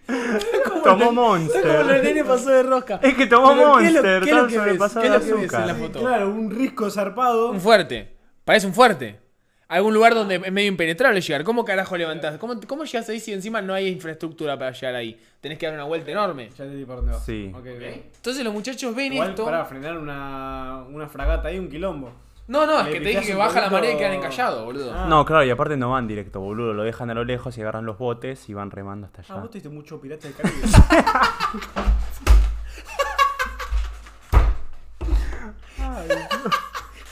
[0.07, 2.03] tomó Como el Monster.
[2.03, 3.01] nene pasó de rosca.
[3.03, 4.79] Es que tomó Pero, ¿qué es lo- Monster, qué es lo que ves?
[4.79, 5.77] ¿Qué es de lo que ves en la azúcar.
[5.77, 5.99] foto?
[6.01, 7.51] Claro, un risco zarpado.
[7.51, 8.17] Un fuerte.
[8.45, 9.21] Parece un fuerte.
[9.69, 11.45] Algún lugar donde es medio impenetrable llegar.
[11.45, 12.39] ¿Cómo carajo levantás?
[12.39, 15.21] ¿Cómo, ¿Cómo llegas ahí si encima no hay infraestructura para llegar ahí?
[15.43, 16.49] Tenés que dar una vuelta enorme.
[16.57, 17.25] Ya te di por dónde vas.
[17.27, 17.51] Sí.
[17.55, 17.83] Ok, ok.
[18.17, 19.45] Entonces los muchachos ven Igual esto.
[19.45, 22.13] para frenar una, una fragata ahí, un quilombo.
[22.49, 24.93] No, no, es que te dije que baja la marea y quedan encallados, boludo.
[24.95, 25.07] Ah.
[25.07, 26.73] No, claro, y aparte no van directo, boludo.
[26.73, 29.41] Lo dejan a lo lejos y agarran los botes y van remando hasta Ah, allá.
[29.43, 30.63] vos te diste mucho pirata del Caribe.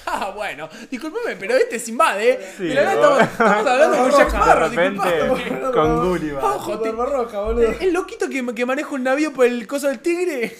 [0.08, 2.38] Ah, bueno, disculpame, pero este es invade.
[2.56, 5.72] Sí, de la estamos, estamos hablando con Jack de Sparrow, repente, disculpame.
[5.72, 6.44] con Gulliver.
[6.44, 7.72] Ojo, te- roja, boludo.
[7.80, 10.56] el loquito que, que maneja un navío por el coso del tigre,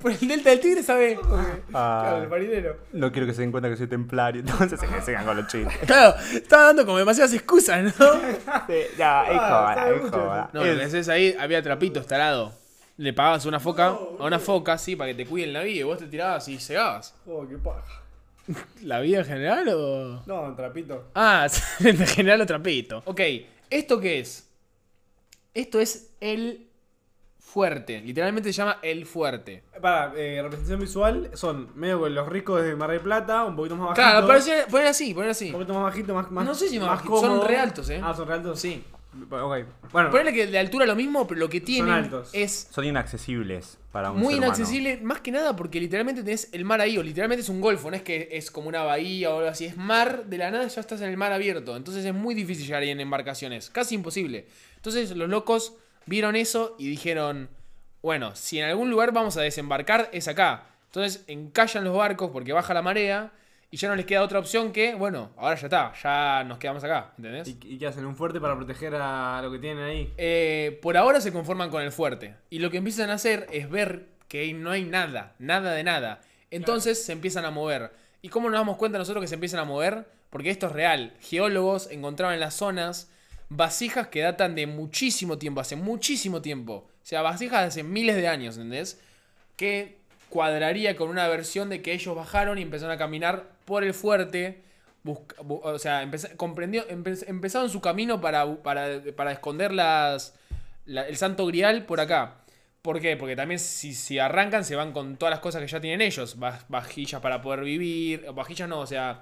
[0.00, 1.18] por el delta del tigre, ¿sabe?
[1.72, 2.76] Ah, Claro, el marinero.
[2.92, 5.46] no quiero que se den cuenta que soy templario, entonces se me sigan con los
[5.46, 5.76] chistes.
[5.86, 7.90] Claro, estaba dando como demasiadas excusas, ¿no?
[7.92, 10.50] Sí, ya, es Ah, joda, es joda.
[10.52, 12.52] No, lo que Es- ahí, había trapitos, tarado.
[12.96, 13.86] Le pagabas una foca,
[14.18, 16.58] a una foca, sí, para que te cuide el navío y vos te tirabas y
[16.58, 17.14] cegabas.
[17.26, 18.02] Oh, qué paja.
[18.82, 20.22] ¿La vida en general o...?
[20.26, 21.08] No, un trapito.
[21.14, 21.46] Ah,
[21.80, 23.02] en general o trapito.
[23.06, 23.20] Ok,
[23.70, 24.48] ¿esto qué es?
[25.54, 26.66] Esto es el
[27.40, 28.00] fuerte.
[28.00, 29.62] Literalmente se llama el fuerte.
[29.80, 33.76] Para, eh, representación visual son medio con los ricos de Mar del Plata, un poquito
[33.76, 34.02] más bajito.
[34.08, 35.46] Claro, parece, poner así, poner así.
[35.46, 37.38] Un poquito más bajito, más, más No sé si más bajito, cómodo.
[37.40, 38.00] son re altos, eh.
[38.02, 38.60] Ah, son re altos.
[38.60, 38.84] Sí.
[39.28, 39.56] Ok.
[39.90, 42.30] Bueno, Ponele que de altura lo mismo, pero lo que tienen altos.
[42.32, 44.54] es Son inaccesibles para un muy ser humano.
[44.56, 47.90] inaccesible, más que nada porque literalmente tenés el mar ahí, o literalmente es un golfo,
[47.90, 50.64] no es que es como una bahía o algo así, es mar, de la nada
[50.68, 53.96] ya estás en el mar abierto, entonces es muy difícil llegar ahí en embarcaciones, casi
[53.96, 54.46] imposible.
[54.76, 55.74] Entonces los locos
[56.06, 57.48] vieron eso y dijeron,
[58.02, 60.66] bueno, si en algún lugar vamos a desembarcar es acá.
[60.86, 63.32] Entonces encallan los barcos porque baja la marea
[63.70, 66.82] y ya no les queda otra opción que, bueno, ahora ya está, ya nos quedamos
[66.82, 67.46] acá, ¿entendés?
[67.46, 68.04] ¿y, y qué hacen?
[68.04, 70.12] ¿Un fuerte para proteger a lo que tienen ahí?
[70.16, 72.34] Eh, por ahora se conforman con el fuerte.
[72.50, 75.84] Y lo que empiezan a hacer es ver que ahí no hay nada, nada de
[75.84, 76.20] nada.
[76.50, 77.92] Entonces se empiezan a mover.
[78.22, 80.04] ¿Y cómo nos damos cuenta nosotros que se empiezan a mover?
[80.30, 81.14] Porque esto es real.
[81.20, 83.10] Geólogos encontraban en las zonas
[83.50, 86.86] vasijas que datan de muchísimo tiempo, hace muchísimo tiempo.
[87.02, 88.98] O sea, vasijas de hace miles de años, ¿entendés?
[89.56, 89.98] Que
[90.30, 94.62] cuadraría con una versión de que ellos bajaron y empezaron a caminar por el fuerte.
[95.04, 100.34] o sea, comprendió, empe- empezaron su camino para, para, para esconder las,
[100.86, 102.36] la- el santo grial por acá.
[102.82, 103.16] ¿Por qué?
[103.16, 106.36] Porque también si, si arrancan se van con todas las cosas que ya tienen ellos.
[106.42, 108.24] Va- Vajillas para poder vivir.
[108.32, 109.20] Vajillas no, o sea,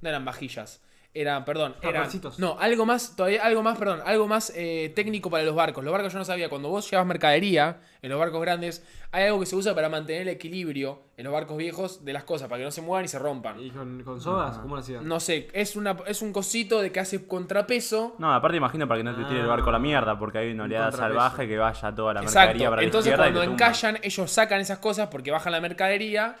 [0.00, 0.80] no eran vajillas.
[1.20, 1.94] Eran, perdón, eran.
[1.94, 2.38] Raparcitos.
[2.38, 5.82] No, algo más, todavía algo más, perdón, algo más eh, técnico para los barcos.
[5.82, 9.40] Los barcos yo no sabía, cuando vos llevas mercadería en los barcos grandes, hay algo
[9.40, 12.60] que se usa para mantener el equilibrio en los barcos viejos de las cosas, para
[12.60, 13.58] que no se muevan y se rompan.
[13.58, 14.58] ¿Y con, con sodas?
[14.58, 15.08] ¿Cómo lo hacían?
[15.08, 18.14] No sé, es, una, es un cosito de que hace contrapeso.
[18.18, 20.52] No, aparte imagino para que no te tire el barco a la mierda, porque hay
[20.52, 23.50] una Un oleada salvaje que vaya toda la mercadería para la Entonces izquierda y cuando
[23.50, 23.66] tumba.
[23.66, 26.36] encallan, ellos sacan esas cosas porque bajan la mercadería.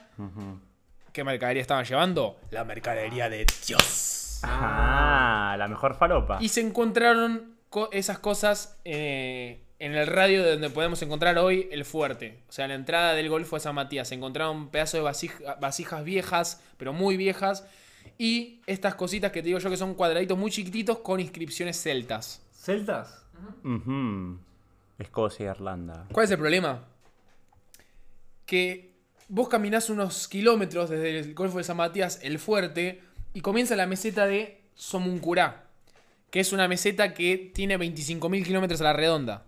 [1.12, 2.38] ¿Qué mercadería estaban llevando?
[2.52, 4.27] La mercadería de Dios.
[4.44, 6.38] Ah, la mejor falopa.
[6.40, 11.68] Y se encontraron co- esas cosas eh, en el radio de donde podemos encontrar hoy
[11.72, 12.42] el fuerte.
[12.48, 14.08] O sea, la entrada del Golfo de San Matías.
[14.08, 17.66] Se encontraron pedazos de vasija- vasijas viejas, pero muy viejas.
[18.16, 22.42] Y estas cositas que te digo yo que son cuadraditos muy chiquititos con inscripciones celtas.
[22.52, 23.24] ¿Celtas?
[23.64, 24.38] Ujú.
[24.98, 26.06] Escocia e Irlanda.
[26.12, 26.84] ¿Cuál es el problema?
[28.46, 28.94] Que
[29.28, 33.02] vos caminás unos kilómetros desde el Golfo de San Matías, el fuerte,
[33.34, 35.66] y comienza la meseta de Somuncurá,
[36.30, 39.44] que es una meseta que tiene 25.000 kilómetros a la redonda.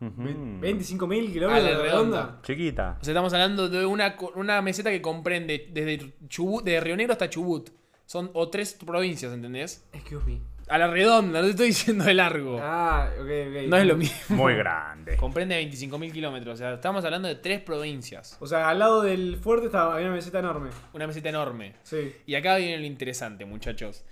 [0.00, 0.34] Ve-
[0.72, 2.20] ¿25.000 A kilómetros la de redonda.
[2.22, 2.40] redonda?
[2.42, 2.98] Chiquita.
[3.00, 6.96] O sea, estamos hablando de una, co- una meseta que comprende desde Chubut, de Río
[6.96, 7.68] Negro hasta Chubut.
[8.06, 9.84] Son o tres provincias, ¿entendés?
[9.92, 10.40] Excuse me.
[10.70, 12.58] A la redonda, no te estoy diciendo de largo.
[12.62, 13.68] Ah, ok, ok.
[13.68, 14.36] No es lo mismo.
[14.36, 15.16] Muy grande.
[15.16, 16.54] Comprende 25.000 kilómetros.
[16.54, 18.36] O sea, estamos hablando de tres provincias.
[18.40, 20.70] O sea, al lado del fuerte estaba, había una meseta enorme.
[20.92, 21.74] Una meseta enorme.
[21.82, 22.14] Sí.
[22.24, 24.04] Y acá viene lo interesante, muchachos.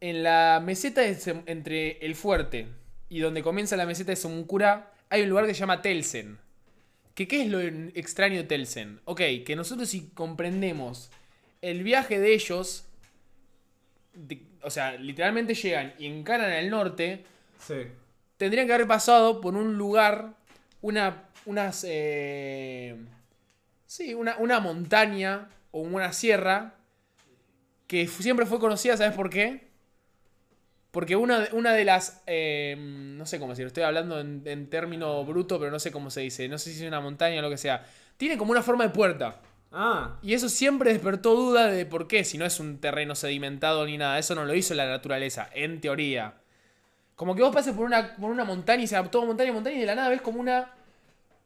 [0.00, 1.02] En la meseta
[1.46, 2.68] entre el fuerte
[3.08, 6.38] y donde comienza la meseta de Somuncura, hay un lugar que se llama Telsen.
[7.14, 9.00] ¿Que ¿Qué es lo extraño de Telsen?
[9.04, 11.10] Ok, que nosotros si comprendemos
[11.62, 12.84] el viaje de ellos,
[14.12, 17.24] de- o sea, literalmente llegan y encaran al norte,
[17.58, 17.86] Sí.
[18.36, 20.34] tendrían que haber pasado por un lugar,
[20.82, 22.96] una, unas, eh,
[23.86, 26.74] sí, una, una montaña o una sierra
[27.86, 29.68] que siempre fue conocida, ¿sabes por qué?
[30.90, 34.70] Porque una, de- una de las, eh, no sé cómo decirlo, estoy hablando en, en
[34.70, 37.42] término bruto, pero no sé cómo se dice, no sé si es una montaña o
[37.42, 37.84] lo que sea,
[38.16, 39.40] tiene como una forma de puerta.
[39.76, 43.84] Ah, Y eso siempre despertó duda de por qué, si no es un terreno sedimentado
[43.86, 44.18] ni nada.
[44.18, 46.34] Eso no lo hizo la naturaleza, en teoría.
[47.16, 49.80] Como que vos pases por una, por una montaña y sea todo montaña, montaña y
[49.80, 50.70] de la nada ves como una.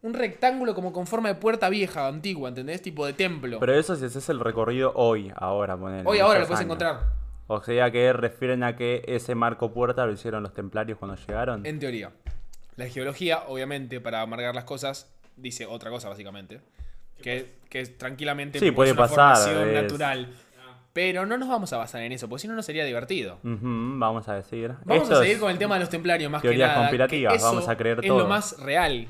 [0.01, 2.81] Un rectángulo como con forma de puerta vieja, antigua, ¿entendés?
[2.83, 3.59] Tipo de templo.
[3.59, 6.05] Pero eso si haces el recorrido hoy, ahora, ponele.
[6.07, 6.67] Hoy ahora lo puedes años.
[6.67, 7.01] encontrar,
[7.49, 11.67] O sea que refieren a que ese marco puerta lo hicieron los templarios cuando llegaron.
[11.67, 12.13] en teoría.
[12.77, 16.61] La geología, obviamente, para amargar las cosas, dice otra cosa, básicamente.
[17.23, 20.29] Que, que es tranquilamente Sí, puede es una pasar, formación es- natural.
[20.93, 23.39] Pero no nos vamos a basar en eso, porque si no, no sería divertido.
[23.43, 24.73] Vamos a decir.
[24.85, 26.81] Vamos Esto a es- seguir con el tema de los templarios más que teorías nada.
[26.81, 28.19] conspirativas, que eso vamos a creer es todo.
[28.19, 29.07] lo más real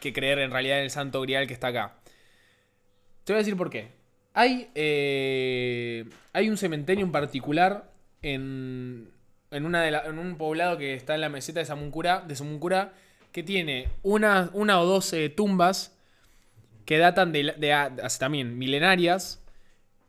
[0.00, 1.94] que creer en realidad en el santo grial que está acá.
[3.24, 3.92] Te voy a decir por qué.
[4.34, 9.08] Hay, eh, hay un cementerio en particular en,
[9.50, 12.34] en, una de la- en un poblado que está en la meseta de Samuncura, de
[12.36, 12.92] Samuncura
[13.30, 15.96] que tiene una, una o dos eh, tumbas
[16.84, 19.42] que datan de, la- de hace también milenarias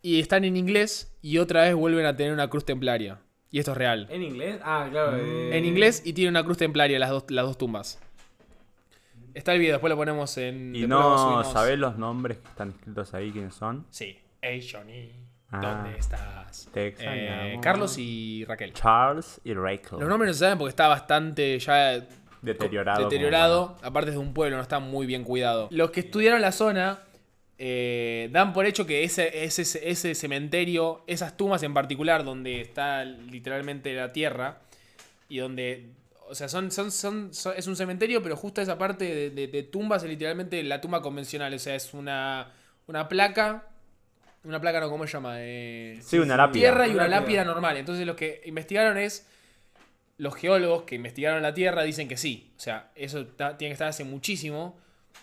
[0.01, 3.19] y están en inglés y otra vez vuelven a tener una cruz templaria.
[3.51, 4.07] Y esto es real.
[4.09, 4.59] ¿en inglés?
[4.63, 5.15] Ah, claro.
[5.17, 7.99] eh, En inglés y tiene una cruz templaria las dos, las dos tumbas.
[9.33, 10.75] Está el video, después lo ponemos en.
[10.75, 13.85] Y no sabés los nombres que están escritos ahí, quiénes son.
[13.89, 14.17] Sí.
[14.41, 15.11] Hey Johnny,
[15.51, 15.59] Ah.
[15.61, 16.67] ¿dónde estás?
[16.73, 17.59] Te Eh.
[17.61, 18.73] Carlos y Raquel.
[18.73, 19.99] Charles y Rachel.
[19.99, 22.05] Los nombres no se saben porque está bastante ya
[22.43, 23.03] Deteriorado.
[23.03, 23.77] deteriorado.
[23.81, 25.67] Aparte es de un pueblo, no está muy bien cuidado.
[25.71, 26.99] Los que estudiaron la zona
[27.57, 33.05] eh, dan por hecho que ese, ese, ese cementerio, esas tumbas en particular, donde está
[33.05, 34.59] literalmente la tierra,
[35.29, 35.87] y donde.
[36.29, 39.47] O sea, son, son, son, son- es un cementerio, pero justo esa parte de, de-
[39.47, 41.53] de tumbas es literalmente la tumba convencional.
[41.53, 42.51] O sea, es una,
[42.87, 43.67] una placa.
[44.43, 45.35] Una placa, no, ¿cómo se llama?
[45.37, 46.59] Eh, Sí, una lápida.
[46.61, 47.21] tierra y una Lápida.
[47.21, 47.77] lápida normal.
[47.77, 49.25] Entonces los que investigaron es.
[50.17, 52.53] Los geólogos que investigaron la Tierra dicen que sí.
[52.57, 54.77] O sea, eso tiene que estar hace muchísimo.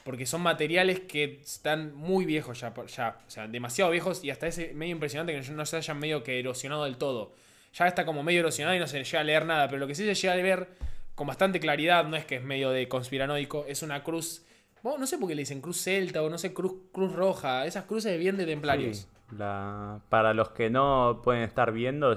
[0.04, 3.18] Porque son materiales que están muy viejos ya, ya.
[3.26, 4.24] O sea, demasiado viejos.
[4.24, 7.34] Y hasta es medio impresionante que no se hayan medio que erosionado del todo.
[7.74, 9.68] Ya está como medio erosionado y no se llega a leer nada.
[9.68, 10.68] Pero lo que sí se llega a ver
[11.14, 14.42] con bastante claridad, no es que es medio de conspiranoico, es una cruz.
[14.82, 17.66] no sé por qué le dicen cruz celta o no sé, cruz, cruz roja.
[17.66, 19.06] Esas cruces bien de templarios.
[19.38, 22.14] La- Para los que no pueden estar viendo,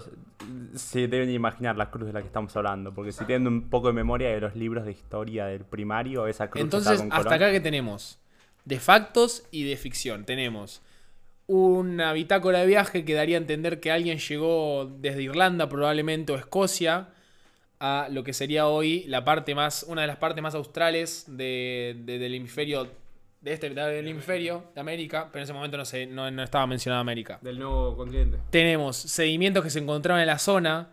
[0.75, 2.93] se deben imaginar la cruz de la que estamos hablando.
[2.93, 6.49] Porque si tienen un poco de memoria de los libros de historia del primario, esa
[6.49, 7.33] cruz Entonces, está con hasta Colón.
[7.43, 8.19] acá que tenemos
[8.65, 10.25] de factos y de ficción.
[10.25, 10.81] Tenemos
[11.47, 16.35] una bitácora de viaje que daría a entender que alguien llegó desde Irlanda probablemente o
[16.35, 17.09] Escocia
[17.79, 21.97] a lo que sería hoy la parte más, una de las partes más australes de-
[22.05, 22.87] de- del hemisferio
[23.43, 26.65] de este del hemisferio de América, pero en ese momento no, se, no, no estaba
[26.65, 27.39] mencionada América.
[27.41, 28.37] Del nuevo continente.
[28.49, 30.89] Tenemos sedimentos que se encontraban en la zona,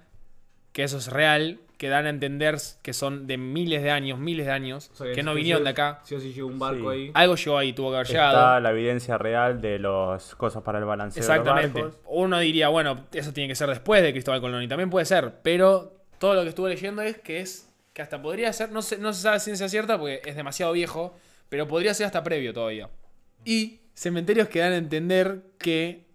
[0.73, 4.45] que eso es real, que dan a entender que son de miles de años, miles
[4.47, 6.01] de años, O sea, que no vinieron de acá.
[6.05, 6.99] Sí o sí llegó un barco Sí.
[6.99, 7.11] ahí.
[7.15, 8.61] Algo llegó ahí, tuvo que haber Está llegado.
[8.61, 11.79] la evidencia real de los cosas para el balanceo Exactamente.
[11.79, 12.11] de los barcos.
[12.13, 15.35] Uno diría, bueno, eso tiene que ser después de Cristóbal Colón, y también puede ser,
[15.43, 18.99] pero todo lo que estuve leyendo es que es que hasta podría ser, no se,
[18.99, 21.17] no se sabe ciencia cierta porque es demasiado viejo,
[21.51, 22.89] pero podría ser hasta previo todavía.
[23.45, 26.07] Y cementerios que dan a entender que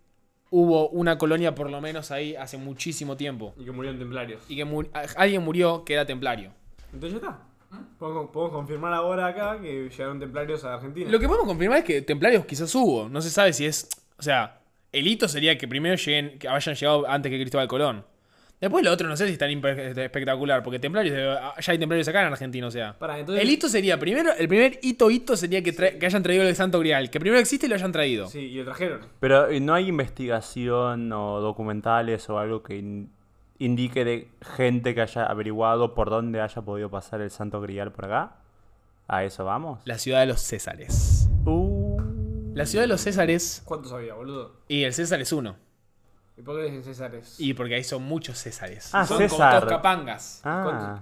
[0.50, 3.54] hubo una colonia por lo menos ahí hace muchísimo tiempo.
[3.60, 4.42] Y que murieron templarios.
[4.50, 4.84] Y que mu-
[5.18, 6.52] alguien murió que era templario.
[6.94, 7.42] Entonces ya está.
[8.00, 11.12] Podemos, podemos confirmar ahora acá que llegaron templarios a Argentina.
[11.12, 13.10] Lo que podemos confirmar es que templarios quizás hubo.
[13.10, 13.90] No se sabe si es.
[14.18, 14.62] O sea,
[14.94, 18.06] el hito sería que primero lleguen, que hayan llegado antes que Cristóbal Colón.
[18.62, 21.78] Después lo otro no sé si es tan impe- espectacular, porque templarios, debe- ya hay
[21.78, 22.98] templarios acá en Argentina, o sea.
[22.98, 26.24] Pará, entonces- El hito sería, primero, el primer hito hito sería que, tra- que hayan
[26.24, 27.10] traído el Santo Grial.
[27.10, 28.28] Que primero existe y lo hayan traído.
[28.28, 29.02] Sí, y lo trajeron.
[29.20, 33.12] Pero ¿y no hay investigación o documentales o algo que in-
[33.60, 38.06] indique de gente que haya averiguado por dónde haya podido pasar el Santo Grial por
[38.06, 38.38] acá.
[39.08, 39.80] ¿A eso vamos?
[39.86, 41.30] La ciudad de los Césares.
[41.46, 42.02] Uh.
[42.56, 43.62] La ciudad de los Césares.
[43.66, 44.56] ¿Cuántos había, boludo?
[44.68, 45.58] Y el César es uno.
[46.38, 47.40] ¿Y por qué dicen Césares?
[47.40, 48.90] Y porque ahí son muchos Césares.
[48.94, 49.60] Ah, son César.
[49.62, 50.42] como capangas.
[50.44, 51.02] Ah,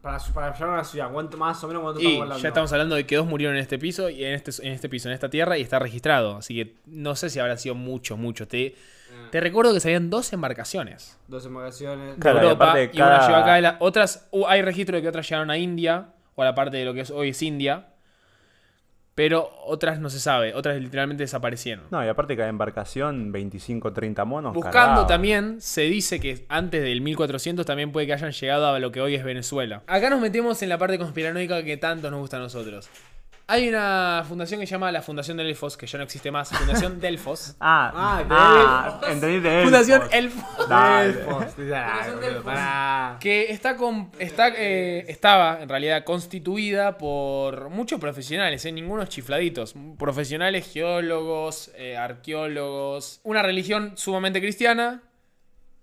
[0.00, 2.42] para, para llegar a una ciudad, ¿cuánto más o menos cuánto Y estamos hablando?
[2.42, 4.88] ya estamos hablando de que dos murieron en este piso y en este, en este
[4.88, 6.36] piso, en esta tierra, y está registrado.
[6.38, 8.48] Así que no sé si habrá sido mucho, mucho.
[8.48, 8.74] Te,
[9.14, 12.14] Ah, te recuerdo que salían dos embarcaciones Dos embarcaciones.
[12.14, 13.58] de Claro, y Europa y una llegó acá.
[13.58, 16.54] y la- otras, uh, hay registro de que otras llegaron a India, o a la
[16.54, 17.88] parte de lo que es, hoy es India.
[19.14, 21.84] Pero otras no se sabe, otras literalmente desaparecieron.
[21.90, 24.54] No, y aparte cada embarcación, 25, 30 monos.
[24.54, 25.06] Buscando cargados.
[25.06, 29.02] también, se dice que antes del 1400 también puede que hayan llegado a lo que
[29.02, 29.82] hoy es Venezuela.
[29.86, 32.88] Acá nos metemos en la parte conspiranoica que tanto nos gusta a nosotros.
[33.52, 36.98] Hay una fundación que se llama la Fundación Delfos, que ya no existe más, Fundación
[37.02, 37.54] Delfos.
[37.60, 40.42] Ah, Ah, ah, entendí de Fundación elfos.
[40.62, 40.68] Elfos.
[40.70, 41.12] Dale.
[42.18, 42.44] Delfos.
[42.46, 43.18] Ah.
[43.20, 48.72] Que está, con, está eh, estaba en realidad constituida por muchos profesionales, ¿eh?
[48.72, 49.74] ningunos chifladitos.
[49.98, 53.20] Profesionales, geólogos, eh, arqueólogos.
[53.22, 55.02] Una religión sumamente cristiana.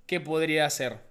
[0.08, 1.08] ¿Qué podría ser?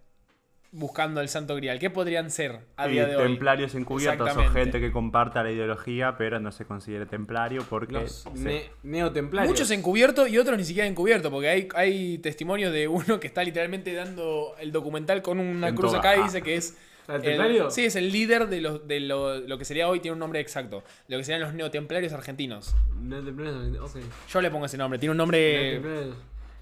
[0.71, 1.79] Buscando el Santo Grial.
[1.79, 3.23] ¿Qué podrían ser a día de hoy?
[3.29, 7.95] templarios encubiertos o gente que comparta la ideología, pero no se considere templario porque.
[7.95, 9.51] Los se- ne- neotemplarios.
[9.51, 13.43] Muchos encubiertos y otros ni siquiera encubiertos, porque hay, hay testimonios de uno que está
[13.43, 16.25] literalmente dando el documental con una En cruz acá y Ah.
[16.25, 16.77] dice que es
[17.09, 17.71] ¿El el- templario?
[17.71, 20.41] sí, es el líder de, lo, de lo, lo que sería hoy, tiene un nombre
[20.41, 20.85] exacto.
[21.09, 22.77] Lo que serían los neotemplarios argentinos.
[23.01, 24.03] Neotemplarios, ok.
[24.31, 25.81] Yo le pongo ese nombre, tiene un nombre.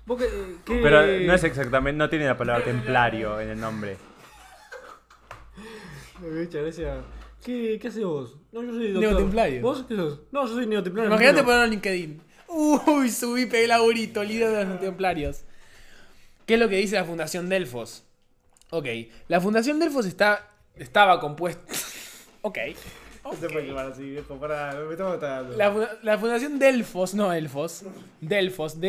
[0.07, 3.61] ¿Vos qué, eh, qué- Pero no es exactamente, no tiene la palabra templario en el
[3.61, 3.97] nombre.
[6.21, 6.99] Muchas gracias.
[7.45, 8.37] ¿Qué, ¿Qué haces vos?
[8.53, 9.11] No, yo soy doctor.
[9.13, 9.63] Neotemplario.
[9.63, 10.21] ¿Vos qué sos?
[10.33, 11.11] No, yo soy neotemplario.
[11.11, 12.23] Imagínate ponerlo en LinkedIn.
[12.49, 15.43] Uy, subí, pegué laburito, líder de los neotemplarios.
[16.47, 18.05] ¿Qué es lo que dice la Fundación Delfos?
[18.71, 18.87] Ok,
[19.29, 21.63] la Fundación Delfos está, estaba compuesta.
[22.43, 22.59] ok.
[23.25, 24.37] No se puede llamar así, viejo.
[24.37, 25.57] Para, me matando.
[25.57, 27.85] La, funda- la Fundación Delfos, no Elfos,
[28.21, 28.81] Delfos,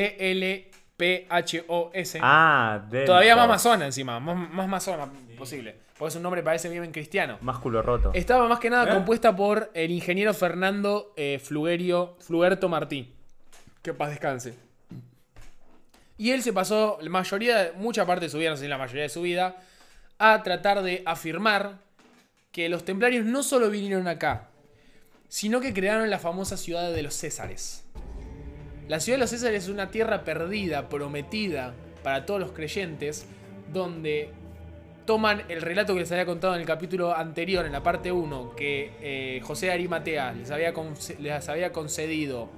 [0.98, 2.20] D-L-P-H-O-S.
[2.22, 2.82] Ah.
[3.06, 5.76] Todavía más masona encima, más, más masona posible.
[5.98, 7.38] Porque su nombre parece bien cristiano.
[7.42, 8.12] Más culo roto.
[8.14, 8.94] Estaba más que nada ¿Eh?
[8.94, 13.14] compuesta por el ingeniero Fernando eh, Flugerio, Flugerto Martí.
[13.82, 14.56] Que paz descanse.
[16.18, 18.78] Y él se pasó la mayoría, mucha parte de su vida, no sé si la
[18.78, 19.58] mayoría de su vida,
[20.18, 21.78] a tratar de afirmar
[22.52, 24.50] que los templarios no solo vinieron acá,
[25.28, 27.87] sino que crearon la famosa ciudad de los Césares.
[28.88, 31.74] La ciudad de los Césares es una tierra perdida, prometida
[32.04, 33.28] para todos los creyentes,
[33.74, 34.30] donde
[35.06, 38.56] toman el relato que les había contado en el capítulo anterior, en la parte 1,
[38.56, 40.74] que eh, José de Arimatea les había,
[41.20, 42.50] les había concedido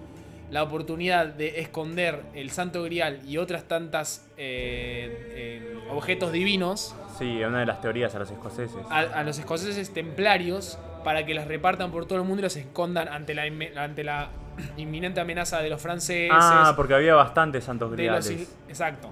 [0.52, 7.44] la oportunidad de esconder el Santo Grial y otras tantas eh, eh, objetos divinos Sí,
[7.44, 8.78] una de las teorías a los escoceses.
[8.89, 12.56] a, a los escoceses templarios para que las repartan por todo el mundo y los
[12.56, 13.44] escondan ante la,
[13.76, 14.30] ante la
[14.78, 16.30] inminente amenaza de los franceses.
[16.32, 18.32] Ah, porque había bastantes santos de los griales.
[18.32, 19.12] in- exacto.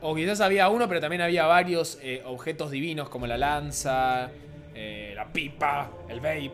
[0.00, 4.30] O quizás había uno, pero también había varios eh, objetos divinos como la lanza,
[4.74, 6.52] eh, la pipa, el vape.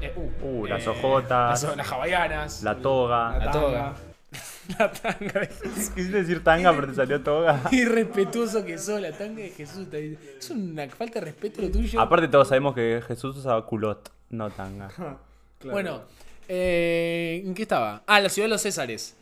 [0.00, 0.12] eh,
[0.42, 2.62] Uh, las hojotas, Las, las hawaianas.
[2.62, 3.38] La toga.
[3.38, 3.94] La toga.
[4.78, 5.40] La tanga.
[5.94, 7.62] Quisiste decir tanga, pero te salió toga.
[7.70, 9.86] Qué irrespetuoso que sos, la tanga de Jesús.
[9.92, 12.00] Es una falta de respeto lo tuyo.
[12.00, 14.88] Aparte, todos sabemos que Jesús usaba culot, no tanga.
[14.88, 15.18] Claro.
[15.64, 16.02] Bueno,
[16.48, 18.02] eh, ¿en qué estaba?
[18.06, 19.16] Ah, la ciudad de los Césares.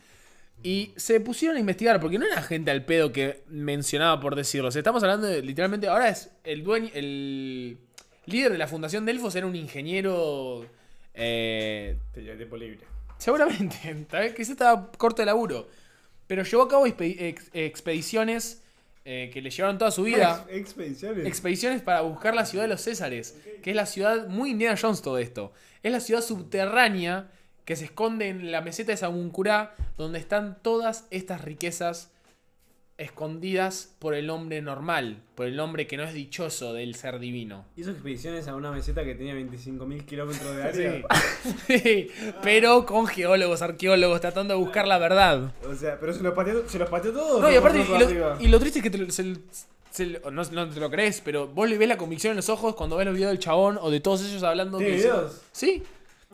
[0.61, 4.69] Y se pusieron a investigar, porque no era gente al pedo que mencionaba por decirlo.
[4.69, 7.77] O sea, estamos hablando de, literalmente, ahora es el dueño, el
[8.27, 10.65] líder de la fundación Delfos era un ingeniero
[11.15, 12.79] Eh, Tenía tiempo libre.
[13.17, 13.77] seguramente,
[14.09, 15.67] tal vez que se estaba corto de laburo.
[16.27, 18.62] Pero llevó a cabo expe- ex- expediciones
[19.05, 20.45] eh, que le llevaron toda su vida.
[20.49, 21.25] Ex- expediciones.
[21.25, 25.01] Expediciones para buscar la ciudad de los Césares, que es la ciudad muy Indiana Jones
[25.01, 25.51] todo esto.
[25.81, 27.29] Es la ciudad subterránea
[27.65, 32.11] que se esconde en la meseta de Sabuncurá, donde están todas estas riquezas
[33.03, 37.65] escondidas por el hombre normal, por el hombre que no es dichoso del ser divino.
[37.77, 41.03] Hizo expediciones a una meseta que tenía 25.000 kilómetros de área.
[41.67, 42.09] Sí,
[42.41, 45.51] pero con geólogos, arqueólogos, tratando de buscar la verdad.
[45.69, 47.41] O sea, pero se los pateó, se los pateó todos.
[47.41, 48.37] No, y ¿o aparte, y lo, arriba?
[48.39, 49.35] y lo triste es que te lo- se-
[49.91, 52.75] se- no, no te lo crees, pero vos le ves la convicción en los ojos
[52.75, 54.77] cuando ves los videos del chabón o de todos ellos hablando.
[54.77, 55.41] ¿Tiene que- videos?
[55.51, 55.83] Sí,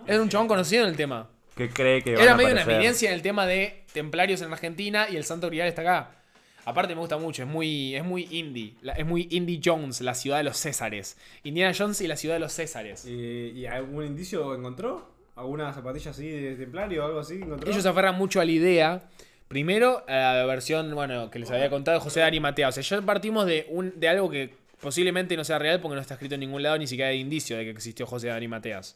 [0.08, 1.28] era un chabón conocido en el tema.
[1.56, 4.54] Que cree que van Era a medio una evidencia en el tema de templarios en
[4.54, 6.12] Argentina y el Santo Grial está acá.
[6.66, 8.74] Aparte me gusta mucho, es muy, es muy indie.
[8.82, 11.18] la- es muy Indie Jones, la ciudad de los Césares.
[11.44, 13.06] Indiana Jones y la ciudad de los Césares.
[13.06, 15.10] ¿Y, y algún indicio encontró?
[15.36, 17.70] ¿Alguna zapatilla así de templario o algo así encontró?
[17.72, 19.10] Ellos se aferran mucho a la idea.
[19.48, 22.68] Primero, a la versión, bueno, que les había contado de José de Arimatea.
[22.68, 26.02] O sea, ya partimos de, un, de algo que posiblemente no sea real porque no
[26.02, 28.96] está escrito en ningún lado, ni siquiera hay indicio de que existió José de Arimateas.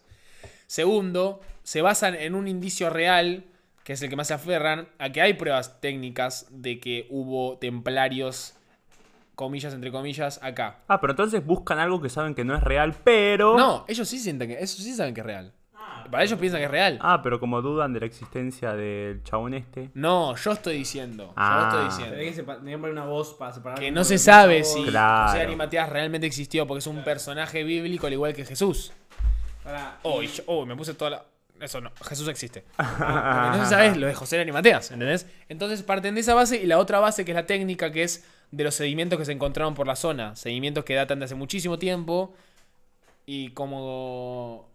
[0.68, 3.44] Segundo, se basan en un indicio real,
[3.84, 7.58] que es el que más se aferran, a que hay pruebas técnicas de que hubo
[7.58, 8.56] templarios,
[9.36, 10.78] comillas, entre comillas, acá.
[10.88, 13.58] Ah, pero entonces buscan algo que saben que no es real, pero.
[13.58, 15.52] No, ellos sí sienten que, eso sí saben que es real.
[16.12, 17.00] Para ellos piensan que es real.
[17.02, 19.90] Ah, pero como dudan de la existencia del chabón este.
[19.96, 21.28] No, yo estoy diciendo.
[21.28, 21.70] Yo Ah.
[21.70, 22.66] estoy Se diciendo.
[22.84, 23.80] que una voz para separar.
[23.80, 25.28] Que no se sabe si Claro.
[25.32, 28.92] José Arimateas realmente existió porque es un personaje bíblico al igual que Jesús.
[29.64, 31.24] Pará, Oh, y yo- oh, me puse toda la.
[31.64, 32.66] Eso no, Jesús existe.
[32.78, 35.28] No se sabe lo de José de Arimateas, ¿entendés?
[35.48, 38.26] Entonces parten de esa base y la otra base que es la técnica que es
[38.52, 40.36] de los sedimentos que se encontraron por la zona.
[40.36, 42.36] Sedimentos que datan de hace muchísimo tiempo
[43.26, 44.70] y como.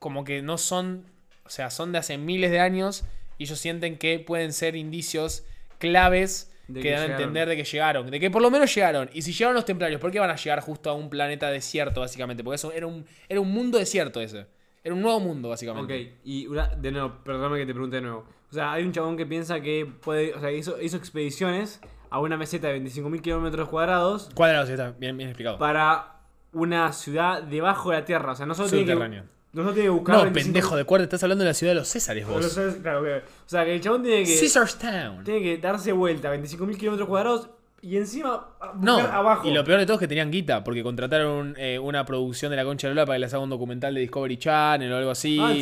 [0.00, 1.06] como que no son.
[1.44, 3.04] O sea, son de hace miles de años
[3.38, 5.44] y ellos sienten que pueden ser indicios
[5.78, 8.10] claves De que, que dan a entender de que llegaron.
[8.10, 9.08] De que por lo menos llegaron.
[9.12, 12.00] Y si llegaron los templarios, ¿por qué van a llegar justo a un planeta desierto,
[12.00, 12.42] básicamente?
[12.42, 14.46] Porque eso era un, era un mundo desierto ese.
[14.84, 16.12] Era un nuevo mundo, básicamente.
[16.12, 18.24] Ok, y una, de nuevo, perdóname que te pregunte de nuevo.
[18.50, 20.34] O sea, hay un chabón que piensa que puede.
[20.34, 21.80] O sea, hizo, hizo expediciones
[22.10, 25.56] a una meseta de 25.000 kilómetros cuadrados Cuadrados, sí, está bien, bien explicado.
[25.58, 26.20] para
[26.52, 28.32] una ciudad debajo de la tierra.
[28.32, 28.92] O sea, no solo tiene que.
[28.92, 29.24] Subterráneo.
[29.52, 30.16] No solo tiene que buscar.
[30.16, 32.44] No, 25 pendejo de cuarto, estás hablando de la ciudad de los Césares vos.
[32.52, 34.38] sabes- claro, que- O sea, que el chabón tiene que.
[34.38, 35.24] Caesar's Town.
[35.24, 37.50] Tiene que darse vuelta a 25.000 kilómetros cuadrados
[37.82, 38.46] y encima
[38.80, 39.46] No, abajo.
[39.46, 42.56] y lo peor de todo es que tenían guita, porque contrataron eh, una producción de
[42.56, 45.10] la Concha de Lola para que les haga un documental de Discovery Channel o algo
[45.10, 45.38] así.
[45.40, 45.52] Ah,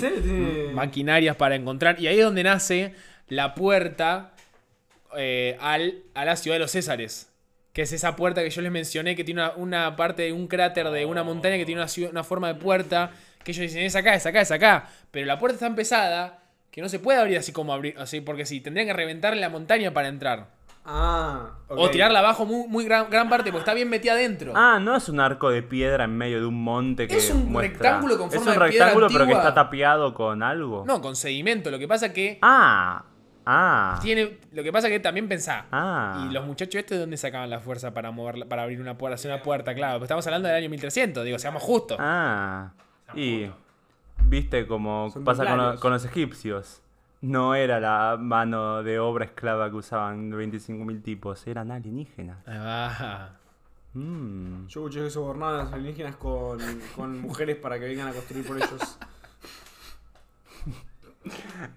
[0.74, 1.98] Maquinarias para encontrar.
[2.00, 2.94] Y ahí es donde nace
[3.28, 4.32] la puerta
[5.16, 7.26] eh, al, a la ciudad de los Césares.
[7.72, 10.48] Que es esa puerta que yo les mencioné, que tiene una, una parte de un
[10.48, 13.12] cráter de una montaña que tiene una, una forma de puerta.
[13.44, 14.88] Que ellos dicen, es acá, es acá, es acá.
[15.10, 17.94] Pero la puerta es tan pesada que no se puede abrir así como abrir.
[17.98, 20.48] Así, porque sí, tendrían que reventar la montaña para entrar.
[20.84, 21.50] Ah.
[21.68, 24.52] O tirarla abajo muy, muy gran, gran parte, porque está bien metida adentro.
[24.56, 27.52] Ah, no es un arco de piedra en medio de un monte que Es un
[27.52, 27.60] muestra-
[27.90, 30.84] rectángulo con forma Es un de piedra rectángulo pero que está tapiado con algo.
[30.86, 31.70] No, con sedimento.
[31.70, 33.04] Lo que pasa que Ah,
[33.46, 33.98] ah.
[34.02, 34.38] tiene.
[34.52, 35.66] Lo que pasa que también pensá.
[35.70, 36.26] Ah.
[36.28, 39.14] Y los muchachos estos de dónde sacaban la fuerza para mover, para abrir una puerta,
[39.14, 39.94] hacer una puerta, claro.
[39.96, 41.98] Pero estamos hablando del año 1300, digo, seamos justos.
[42.00, 42.72] Ah.
[43.14, 43.46] Y
[44.24, 45.44] viste como Son pasa
[45.80, 46.82] con los egipcios.
[47.22, 52.38] No era la mano de obra esclava que usaban 25.000 tipos, eran alienígenas.
[52.48, 53.36] Va.
[53.92, 54.66] Mm.
[54.68, 56.58] Yo escuché que sobornaban a los alienígenas con,
[56.96, 58.98] con mujeres para que vengan a construir por ellos.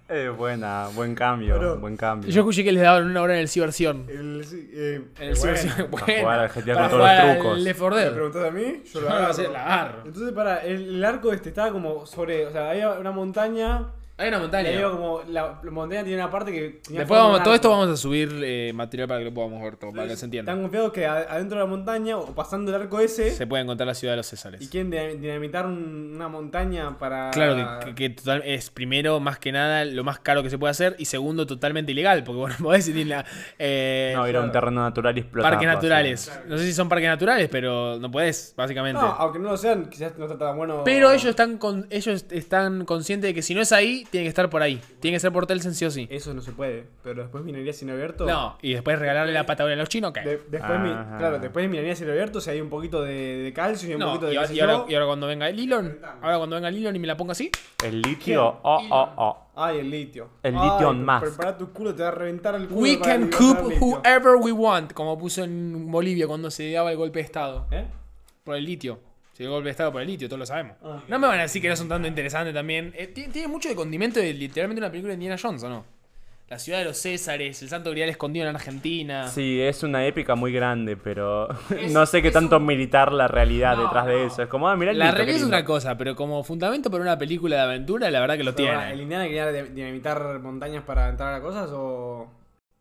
[0.07, 2.29] Eh, buena, buen cambio, Pero- buen cambio.
[2.31, 4.05] Yo escuché que les daban una hora en el Ciberción.
[4.07, 4.41] El,
[4.73, 5.73] eh, En el Ciberción.
[5.91, 7.59] Para jugar al GTA con todos los trucos.
[7.59, 8.83] Left 4 ¿Me preguntás a mí?
[8.85, 9.33] Yo lo Yo no agarro.
[9.33, 10.01] sé, la agarro.
[10.05, 12.45] Entonces, para, el, el arco este estaba como sobre.
[12.47, 13.87] O sea, había una montaña.
[14.15, 14.69] Hay una Y montaña.
[14.69, 15.21] había como.
[15.27, 16.79] La, la montaña tiene una parte que.
[16.85, 19.75] Tenía Después vamos, todo esto vamos a subir eh, material para que lo podamos ver
[19.75, 20.51] todo, para que se entienda.
[20.51, 23.31] Están confiados que a- adentro de la montaña o pasando el arco ese.
[23.31, 24.69] Se puede encontrar la ciudad de los Y Césares.
[24.69, 27.31] quieren dinam- dinamitar un- una montaña para.
[27.31, 30.59] Claro, que, que- que total, es primero, más que nada, lo más caro que se
[30.59, 30.95] puede hacer.
[30.99, 32.23] Y segundo, totalmente ilegal.
[32.23, 33.25] Porque bueno, podés ir a
[33.57, 35.53] eh, No, ir a un terreno natural y explotar.
[35.53, 36.31] parques naturales.
[36.47, 39.01] No sé si son parques naturales, pero no podés, básicamente.
[39.01, 40.83] No, aunque no lo sean, quizás no está tan bueno.
[40.85, 44.29] Pero ellos están con, ellos están conscientes de que si no es ahí, tiene que
[44.29, 44.81] estar por ahí.
[44.99, 46.07] Tiene que ser por Telsen sí o sí.
[46.11, 46.87] Eso no se puede.
[47.03, 48.25] Pero después minería sin abierto.
[48.25, 50.21] No, y después regalarle la Patagonia a los chinos, ¿qué?
[50.21, 51.17] De- después, mi- Ajá.
[51.17, 53.99] claro, después de minería sin abierto, si hay un poquito de, de calcio y un
[53.99, 54.31] No, poquito de.
[54.31, 54.85] y, qué ahora- sé y ahora, yo.
[54.89, 57.31] y ahora cuando venga el Elon, ahora cuando venga el Elon y me la ponga
[57.33, 57.51] así,
[57.83, 59.39] El litio, oh, oh, oh.
[59.55, 60.29] Ay, el litio.
[60.41, 61.21] El Ay, litio pre- Musk.
[61.21, 62.81] Prepara tu culo, te va a reventar el culo.
[62.81, 63.85] we para can liberar coop litio.
[63.87, 67.67] whoever we want, como puso en Bolivia cuando se daba el golpe de estado.
[67.71, 67.85] ¿Eh?
[68.43, 68.99] Por el litio.
[69.33, 70.77] Si el golpe de estado por el litio, todos lo sabemos.
[70.83, 71.01] Ah.
[71.07, 72.93] No me van a decir que no son tanto interesantes también.
[72.95, 75.85] Eh, ti- tiene mucho de condimento de literalmente una película de Indiana Jones, ¿o no?
[76.49, 79.27] La ciudad de los Césares, el Santo Grial escondido en Argentina.
[79.27, 83.11] Sí, es una épica muy grande, pero Es- no sé qué es tanto un- militar
[83.11, 84.27] la realidad No, detrás de no.
[84.27, 84.43] eso.
[84.43, 87.17] Es como, ah, mirá el La realidad es una cosa, pero como fundamento para una
[87.17, 88.93] película de aventura, la verdad que lo Pero, tiene.
[88.93, 92.29] ¿El Indiana quería dinamitar montañas para entrar a cosas o.?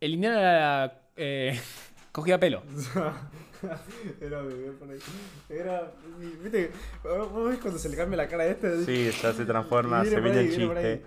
[0.00, 0.98] El Indiana era.
[1.16, 1.59] Eh,
[2.12, 2.62] cogía pelo.
[4.21, 4.99] Era, bebé, por ahí.
[5.49, 5.93] Era.
[6.43, 6.71] ¿Viste?
[7.03, 8.85] ¿Vos ves cuando se le cambia la cara a este?
[8.85, 11.03] Sí, ya se transforma, se viene el chiste.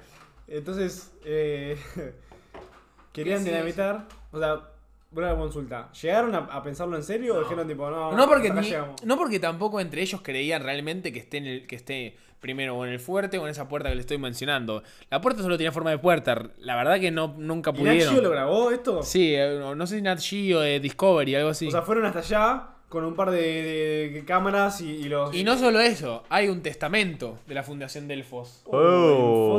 [0.47, 1.77] Entonces, eh,
[3.13, 4.07] querían ¿Qué es dinamitar.
[4.31, 4.74] O sea,
[5.23, 5.89] una consulta.
[6.01, 9.03] ¿Llegaron a, a pensarlo en serio o dijeron tipo, no, No porque, ni- llegamos?
[9.03, 12.85] no porque tampoco entre ellos creían realmente que esté, en el, que esté primero o
[12.85, 14.83] en el fuerte o en esa puerta que le estoy mencionando.
[15.09, 16.49] La puerta solo tenía forma de puerta.
[16.59, 18.31] La verdad que no, nunca ¿Y Nat Geo lo pudieron.
[18.31, 19.01] grabó esto?
[19.03, 21.67] Sí, eh, no, no sé si Nat Geo, eh, Discovery, algo así.
[21.67, 25.33] O sea, fueron hasta allá con un par de, de- de cámaras y, y los.
[25.33, 28.61] y no solo eso, hay un testamento de la Fundación Delfos.
[28.65, 29.49] Oh, en Oh.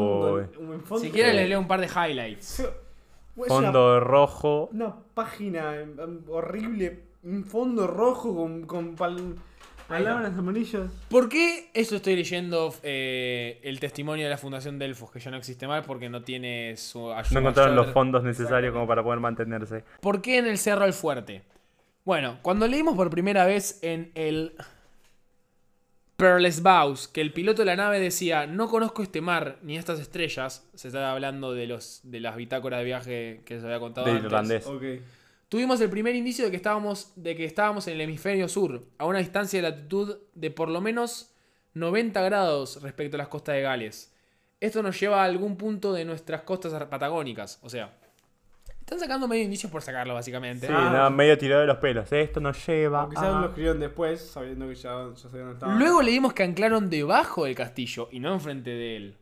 [0.53, 2.63] fondo, en fondo- Si quieren les leo un par de highlights.
[3.37, 4.69] Es una- Fondo rojo.
[4.73, 7.03] Una, página em, em, horrible.
[7.23, 9.37] Un fondo rojo con, con pal-
[9.89, 10.91] palabras amarillas.
[11.09, 15.37] ¿Por qué eso estoy leyendo eh, el testimonio de la Fundación Delfos, que ya no
[15.37, 17.29] existe más porque no tiene su ayuda?
[17.33, 19.85] No encontraron los fondos necesarios como para poder mantenerse.
[20.01, 21.43] ¿Por qué en el Cerro al Fuerte?
[22.05, 24.55] Bueno, cuando leímos por primera vez en el
[26.17, 30.01] Pearl's Bows que el piloto de la nave decía, no conozco este mar ni estas
[30.01, 34.07] estrellas, se estaba hablando de, los, de las bitácoras de viaje que se había contado
[34.07, 34.27] Del antes.
[34.27, 34.67] irlandés.
[34.67, 34.83] Ok.
[35.49, 39.07] Tuvimos el primer indicio de que estábamos, de que estábamos en el hemisferio sur, a
[39.07, 41.31] una distancia de latitud de por lo menos
[41.75, 44.13] 90 grados respecto a las costas de Gales.
[44.59, 47.61] Esto nos lleva a algún punto de nuestras costas patagónicas.
[47.63, 47.97] O sea,
[48.87, 50.69] están sacando medio indicios por sacarlo, básicamente.
[50.69, 50.91] Sí, Ah.
[50.93, 52.11] no, medio tirado de los pelos.
[52.13, 53.01] Esto nos lleva.
[53.01, 55.75] Aunque quizás lo escribieron después, sabiendo que ya, ya sabían dónde estaba.
[55.75, 59.17] Luego leímos que anclaron debajo del castillo y no enfrente de él.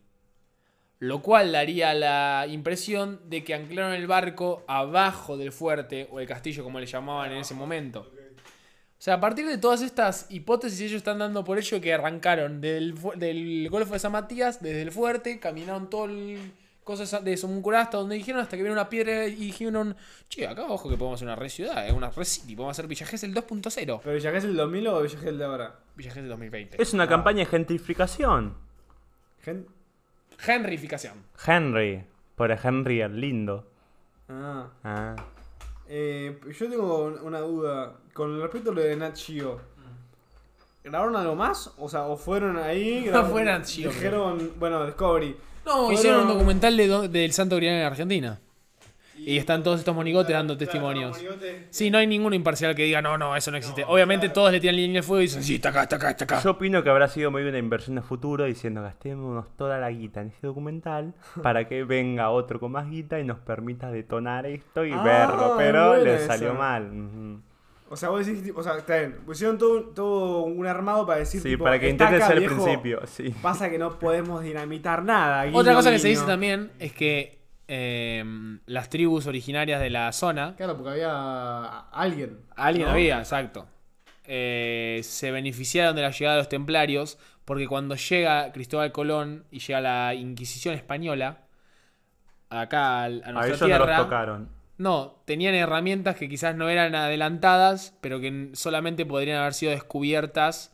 [0.99, 6.27] Lo cual daría la impresión de que anclaron el barco abajo del fuerte o el
[6.27, 8.01] castillo como le llamaban en ese momento.
[8.01, 12.61] O sea, a partir de todas estas hipótesis ellos están dando por ello que arrancaron
[12.61, 16.53] del, del Golfo de San Matías, desde el fuerte, caminaron todo el
[16.85, 19.97] cosas de Somuncurá hasta donde dijeron, hasta que vieron una piedra y dijeron,
[20.29, 23.07] che, acá abajo que podemos hacer una red ciudad, una red city, podemos hacer Villa
[23.07, 24.01] Gesell 2.0.
[24.03, 25.75] ¿Pero Villa Gesell del 2000 o Villa Gesell de ahora?
[25.97, 26.81] Villa Gesell 2020.
[26.83, 28.55] Es una campaña de gentrificación.
[29.43, 29.67] Gen-
[30.39, 31.15] Genrificación.
[31.47, 32.05] Henry.
[32.37, 33.67] Por Henry el lindo.
[34.29, 34.69] Ah.
[34.83, 35.17] Ah.
[35.89, 37.95] Eh, yo tengo una duda.
[38.13, 39.61] Con respecto a lo de Nat Geo.
[40.83, 41.73] ¿Grabaron algo más?
[41.79, 43.09] O sea, o fueron ahí.
[43.13, 45.37] No fue Nat Geo, Dijeron, bueno, Discovery.
[45.67, 48.41] No, hicieron un documental de do- del Santo Grial en Argentina.
[49.17, 51.19] Y están todos estos monigotes dando testimonios.
[51.71, 53.85] Sí, no hay ninguno imparcial que diga, no, no, eso no existe.
[53.87, 56.25] Obviamente todos le tiran línea de fuego y dicen, sí, está acá, está acá, está
[56.25, 56.41] acá.
[56.43, 60.21] Yo opino que habrá sido muy una inversión de futuro diciendo gastémonos toda la guita
[60.21, 64.85] en este documental para que venga otro con más guita y nos permita detonar esto
[64.85, 66.27] y Ah, verlo, pero buena le esa.
[66.27, 66.91] salió mal.
[66.91, 67.41] Ujú.
[67.91, 69.19] O sea, vos decís, o sea, está bien.
[69.27, 71.41] Pusieron todo, todo un armado para decir.
[71.41, 72.65] Sí, tipo, para que "Está intenten acá, ser el viejo".
[72.65, 73.35] principio, sí.
[73.43, 75.43] Pasa que no podemos dinamitar nada.
[75.53, 78.25] Otra guiño, cosa que se dice también es que eh,
[78.67, 82.39] las tribus originarias de la zona, Claro, porque había alguien.
[82.57, 82.93] alguien ¿no?
[82.93, 83.67] había, exacto,
[84.25, 89.59] eh, se beneficiaron de la llegada de los templarios porque cuando llega Cristóbal Colón y
[89.61, 91.39] llega la Inquisición española,
[92.51, 93.97] acá al- a A nuestra ellos no tierra...
[93.99, 94.49] los tocaron.
[94.77, 100.71] No, tenían herramientas que quizás no eran adelantadas, pero que solamente podrían haber sido descubiertas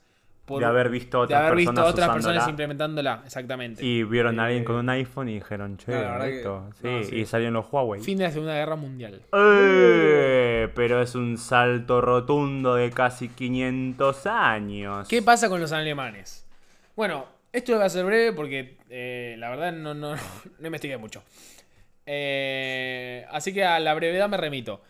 [0.47, 3.85] por de haber visto de otras haber visto personas otras personas implementándola, exactamente.
[3.85, 6.37] Y vieron a alguien Eh, con un iPhone y dijeron, che, no, la verdad que-
[6.39, 6.71] esto.
[6.81, 7.17] Sí, no, sí.
[7.17, 8.01] y salieron los Huawei.
[8.03, 9.21] Fin de la Segunda Guerra Mundial.
[9.33, 15.07] Eh, pero es un salto rotundo de casi 500 años.
[15.09, 16.47] ¿Qué pasa con los alemanes?
[16.97, 20.15] Bueno, esto va a ser breve porque eh, la verdad no, no,
[20.59, 21.23] no investigué mucho.
[22.13, 24.83] Eh, así que a la brevedad me remito.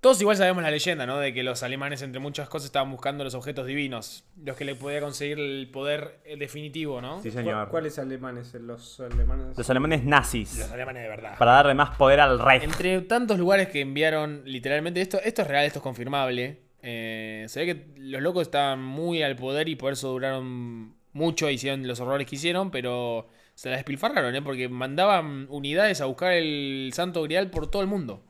[0.00, 1.18] Todos igual sabemos la leyenda, ¿no?
[1.18, 4.24] De que los alemanes, entre muchas cosas, estaban buscando los objetos divinos.
[4.42, 7.20] Los que le podía conseguir el poder eh, definitivo, ¿no?
[7.22, 7.68] Sí, ¿Cu- señor.
[7.68, 8.54] ¿Cuáles alemanes?
[8.54, 9.56] Los alemanes.
[9.58, 10.58] Los alemanes nazis.
[10.58, 11.36] Los alemanes de verdad.
[11.38, 12.60] Para darle más poder al rey.
[12.62, 16.58] Entre tantos lugares que enviaron, literalmente, esto, esto es real, esto es confirmable.
[16.82, 21.50] eh, se ve que los locos estaban muy al poder y por eso duraron mucho,
[21.50, 23.28] hicieron los horrores que hicieron, pero
[23.60, 24.40] se la despilfarraron, ¿eh?
[24.40, 28.24] porque mandaban unidades a buscar el Santo Grial por todo el mundo.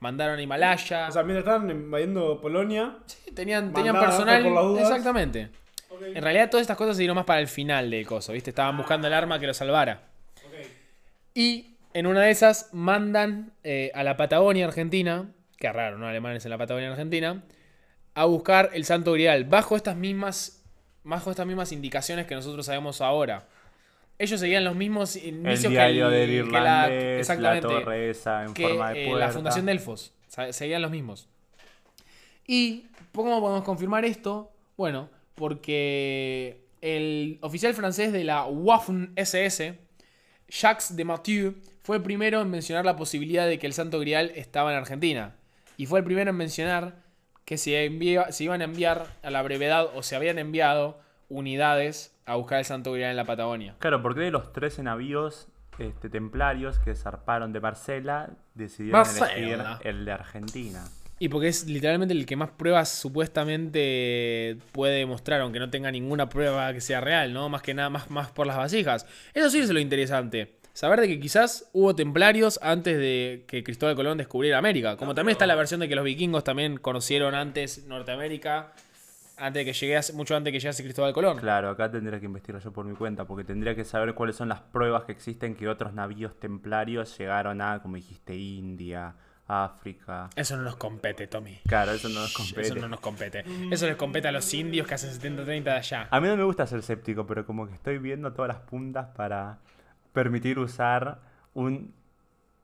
[0.00, 1.06] Mandaron a Himalaya.
[1.06, 2.96] O sea, mientras estaban invadiendo Polonia.
[3.06, 4.42] Sí, tenían, tenían personal.
[4.42, 4.82] por las dudas.
[4.90, 5.50] Exactamente.
[6.02, 8.50] En realidad, todas estas cosas se dieron más para el final del coso, ¿viste?
[8.50, 10.02] Estaban buscando el arma que lo salvara.
[11.32, 16.08] Y en una de esas mandan eh, a la Patagonia Argentina, que raro, ¿no?
[16.08, 17.44] Alemanes en la Patagonia Argentina,
[18.14, 20.58] a buscar el Santo Grial bajo estas mismas
[21.04, 23.46] con estas mismas indicaciones que nosotros sabemos ahora.
[24.22, 26.88] Ellos seguían los mismos El inicios diario que, el- del que la,
[27.38, 29.26] la torre esa en que forma de eh, puerta.
[29.26, 30.12] la fundación de Elfos.
[30.50, 31.28] Seguían los mismos.
[32.46, 34.52] ¿Y cómo podemos confirmar esto?
[34.76, 39.74] Bueno, porque el oficial francés de la Waffen-SS,
[40.48, 44.30] Jacques de Mathieu, fue el primero en mencionar la posibilidad de que el Santo Grial
[44.36, 45.34] estaba en Argentina.
[45.76, 47.02] Y fue el primero en mencionar
[47.44, 47.90] que se,
[48.30, 52.64] se iban a enviar a la brevedad o se habían enviado unidades a buscar el
[52.64, 53.74] Santo Grial en la Patagonia.
[53.78, 55.48] Claro, porque de los 13 navíos
[55.78, 60.84] este, templarios que zarparon de Marsella, decidieron elegir el de Argentina.
[61.18, 66.28] Y porque es literalmente el que más pruebas supuestamente puede demostrar, aunque no tenga ninguna
[66.28, 67.48] prueba que sea real, ¿no?
[67.48, 69.06] Más que nada, más, más por las vasijas.
[69.32, 70.56] Eso sí es lo interesante.
[70.72, 74.96] Saber de que quizás hubo templarios antes de que Cristóbal Colón descubriera América.
[74.96, 78.72] Como también está la versión de que los vikingos también conocieron antes Norteamérica,
[79.36, 81.38] antes de que llegase, mucho antes de que llegase Cristóbal Colón.
[81.38, 84.48] Claro, acá tendría que investigar yo por mi cuenta, porque tendría que saber cuáles son
[84.48, 89.14] las pruebas que existen que otros navíos templarios llegaron a, como dijiste, India,
[89.46, 90.30] África.
[90.36, 91.60] Eso no nos compete, Tommy.
[91.66, 92.62] Claro, eso no nos compete.
[92.62, 93.44] Eso no nos compete.
[93.70, 96.08] Eso les compete a los indios que hacen 70-30 de allá.
[96.10, 99.08] A mí no me gusta ser escéptico, pero como que estoy viendo todas las puntas
[99.14, 99.58] para
[100.12, 101.20] permitir usar
[101.54, 101.94] un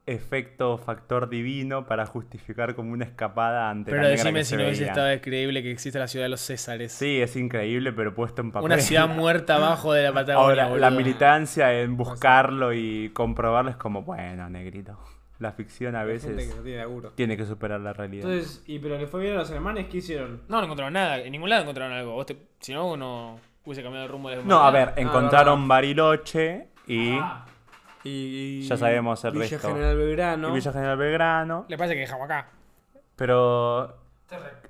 [0.09, 4.51] efecto factor divino para justificar como una escapada ante Pero la negra decime que si
[4.51, 6.93] se no hubiese estado creíble que existe la ciudad de los Césares.
[6.93, 8.65] Sí, es increíble, pero puesto en papel.
[8.67, 10.65] Una ciudad muerta abajo de la Patagonia.
[10.65, 14.99] Ahora, la militancia en buscarlo y comprobarlo es como, bueno, negrito.
[15.39, 16.51] La ficción a que veces
[17.15, 18.29] tiene que superar la realidad.
[18.29, 20.43] Entonces, y pero le fue bien a los alemanes, ¿qué hicieron?
[20.49, 21.19] No, no encontraron nada.
[21.21, 22.15] En ningún lado encontraron algo.
[22.15, 24.99] Vos te- Si no, uno hubiese cambiado el rumbo de la no, a ver, humanidad.
[25.15, 25.69] encontraron.
[25.69, 27.45] Bariloche y, Ah,
[28.05, 29.69] Y, y- Ya sabemos el Villa resto.
[29.69, 30.49] General Belgrano.
[30.51, 31.67] y Villa General Belgrano.
[31.69, 32.49] Le parece que dejamos acá.
[33.17, 33.97] Pero.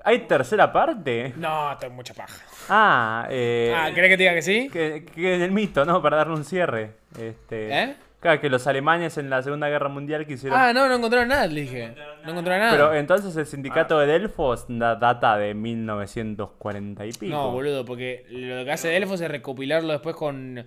[0.05, 1.35] ¿Hay tercera parte?
[1.37, 2.41] No, tengo mucha paja.
[2.69, 3.75] Ah, eh.
[3.77, 4.69] Ah, ¿querés que te diga que sí?
[4.73, 6.01] que, que en el mito, ¿no?
[6.01, 6.93] Para darle un cierre.
[7.19, 7.97] Este, ¿Eh?
[8.21, 10.59] Claro, que los alemanes en la Segunda Guerra Mundial quisieron.
[10.59, 11.95] Ah, no, no encontraron nada, le dije.
[12.25, 12.71] No encontraron nada.
[12.73, 17.35] Pero entonces el sindicato de Delfos da- data de 1940 y pico.
[17.35, 20.67] No, boludo, porque lo que hace Delfos es recopilarlo después con,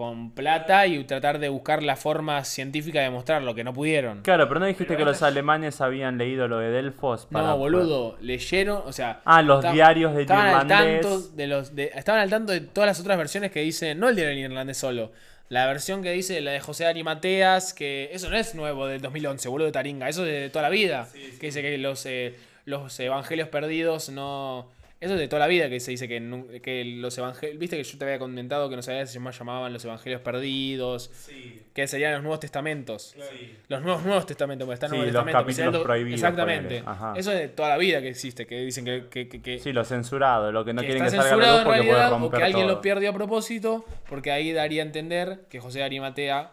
[0.00, 4.22] con plata y tratar de buscar la forma científica de mostrarlo, que no pudieron.
[4.22, 7.48] Claro, pero no dijiste que los alemanes habían leído lo de Delfos para.
[7.48, 9.20] No, boludo, leyeron, o sea...
[9.26, 12.62] Ah, los estaban- diarios del estaban al tanto de los de- estaban al tanto de
[12.62, 15.12] todas las otras versiones que dicen, no el diario del irlandés solo,
[15.50, 19.50] la versión que dice la de José Arimateas, que eso no es nuevo del 2011,
[19.50, 22.98] boludo de Taringa, eso es de toda la vida, que dice que los, eh, los
[23.00, 24.66] evangelios perdidos no...
[25.00, 27.58] Eso es de toda la vida que se dice que, que los evangelios...
[27.58, 30.20] Viste que yo te había comentado que no sabía si se llama- llamaban los evangelios
[30.20, 31.10] perdidos,
[31.72, 33.16] que serían los nuevos testamentos.
[33.68, 36.82] Los nuevos nuevos testamentos, porque está el Sí, Nuevo los capítulos lo- prohibidos, Exactamente.
[37.16, 39.72] Eso es de toda la vida que existe, que dicen que, que, que- que- Sí,
[39.72, 41.78] lo censurado, lo que no que quieren está que salga a la luz en porque
[41.80, 42.76] puede realidad o que alguien todo.
[42.76, 46.52] lo perdió a propósito, porque ahí daría a entender que José de Arimatea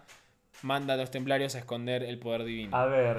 [0.61, 2.75] manda a los templarios a esconder el poder divino.
[2.77, 3.17] A ver,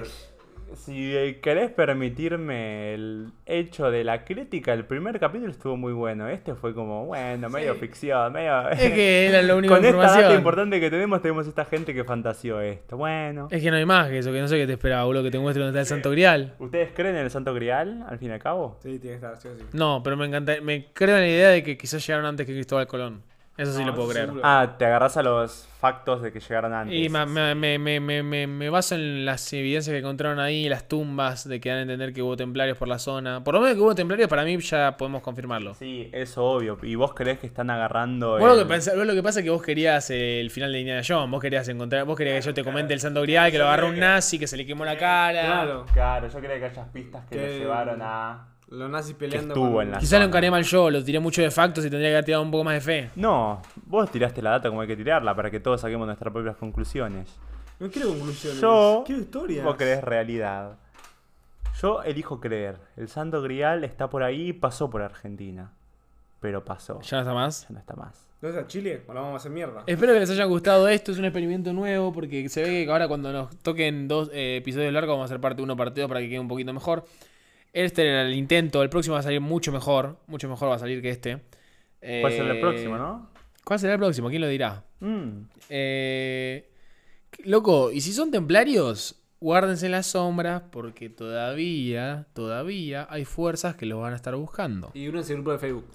[0.75, 6.27] si eh, querés permitirme el hecho de la crítica, el primer capítulo estuvo muy bueno.
[6.27, 8.69] Este fue como, bueno, medio ficción, medio...
[8.69, 10.23] Es que era la única Con esta información.
[10.23, 12.97] data importante que tenemos, tenemos esta gente que fantaseó esto.
[12.97, 13.47] Bueno.
[13.51, 15.31] Es que no hay más que eso, que no sé qué te esperaba, boludo, que
[15.31, 16.55] te muestre dónde está el Santo Grial.
[16.59, 18.77] ¿Ustedes creen en el Santo Grial, al fin y al cabo?
[18.81, 19.63] Sí, tiene que estar, sí o sí.
[19.73, 22.53] No, pero me encanta, me creo en la idea de que quizás llegaron antes que
[22.53, 23.28] Cristóbal Colón.
[23.59, 24.25] Eso sí No, lo puedo creer.
[24.27, 24.41] seguro.
[24.45, 26.93] Ah, te agarras a los factos de que llegaron antes.
[26.97, 30.67] Y me, me, me, me, me, me- me baso en las evidencias que encontraron ahí,
[30.67, 33.43] las tumbas, de que dan a entender que hubo templarios por la zona.
[33.43, 35.73] Por lo menos que hubo templarios, para mí ya podemos confirmarlo.
[35.75, 36.77] Sí, eso obvio.
[36.83, 39.39] ¿Y vos creés que están agarrando Vos lo, el- que pensás- vos lo que pasa
[39.39, 42.41] es que vos querías el final de Indiana Jones, vos querías encontrar, vos querías que
[42.49, 44.83] yo te comente el Santo Grial, que lo agarró un nazi, que se le quemó
[44.85, 45.41] la cara.
[45.45, 45.85] Claro.
[45.93, 48.47] Claro, yo creo que hayas pistas que, Que- lo llevaron a...
[48.69, 49.53] Los nazis peleando.
[49.53, 51.89] estuvo con- en la- Quizás lo encaré mal yo, lo tiré mucho de factos y
[51.89, 53.09] tendría que haber tirado un poco más de fe.
[53.15, 56.55] No, vos tiraste la data como hay que tirarla para que todos saquemos nuestras propias
[56.57, 57.35] conclusiones.
[57.79, 58.61] No quiero conclusiones.
[58.61, 59.63] Yo- Quiero historias.
[59.65, 60.77] Vos crees realidad.
[61.81, 62.77] Yo elijo creer.
[62.97, 65.71] El Santo Grial está por ahí y pasó por Argentina.
[66.41, 67.01] Pero pasó.
[67.01, 67.63] Ya no está más.
[67.63, 68.27] Ya no está más.
[68.41, 69.03] ¿No es a Chile?
[69.07, 69.83] O la vamos a hacer mierda.
[69.85, 73.07] Espero que les haya gustado esto, es un experimento nuevo porque se ve que ahora
[73.07, 76.21] cuando nos toquen dos eh, episodios largos vamos a hacer parte 1, parte 2 para
[76.21, 77.03] que quede un poquito mejor.
[77.73, 80.79] Este era el intento, el próximo va a salir mucho mejor, mucho mejor va a
[80.79, 81.41] salir que este.
[81.99, 83.29] ¿Cuál será el Eh, próximo, no?
[83.63, 84.29] ¿Cuál será el próximo?
[84.29, 84.83] ¿Quién lo dirá?
[84.99, 85.41] Mm.
[85.69, 86.69] Eh,
[87.45, 93.85] loco, y si son templarios, guárdense en las sombras porque todavía, todavía hay fuerzas que
[93.85, 94.91] los van a estar buscando.
[94.95, 95.85] Y únanse al grupo de Facebook.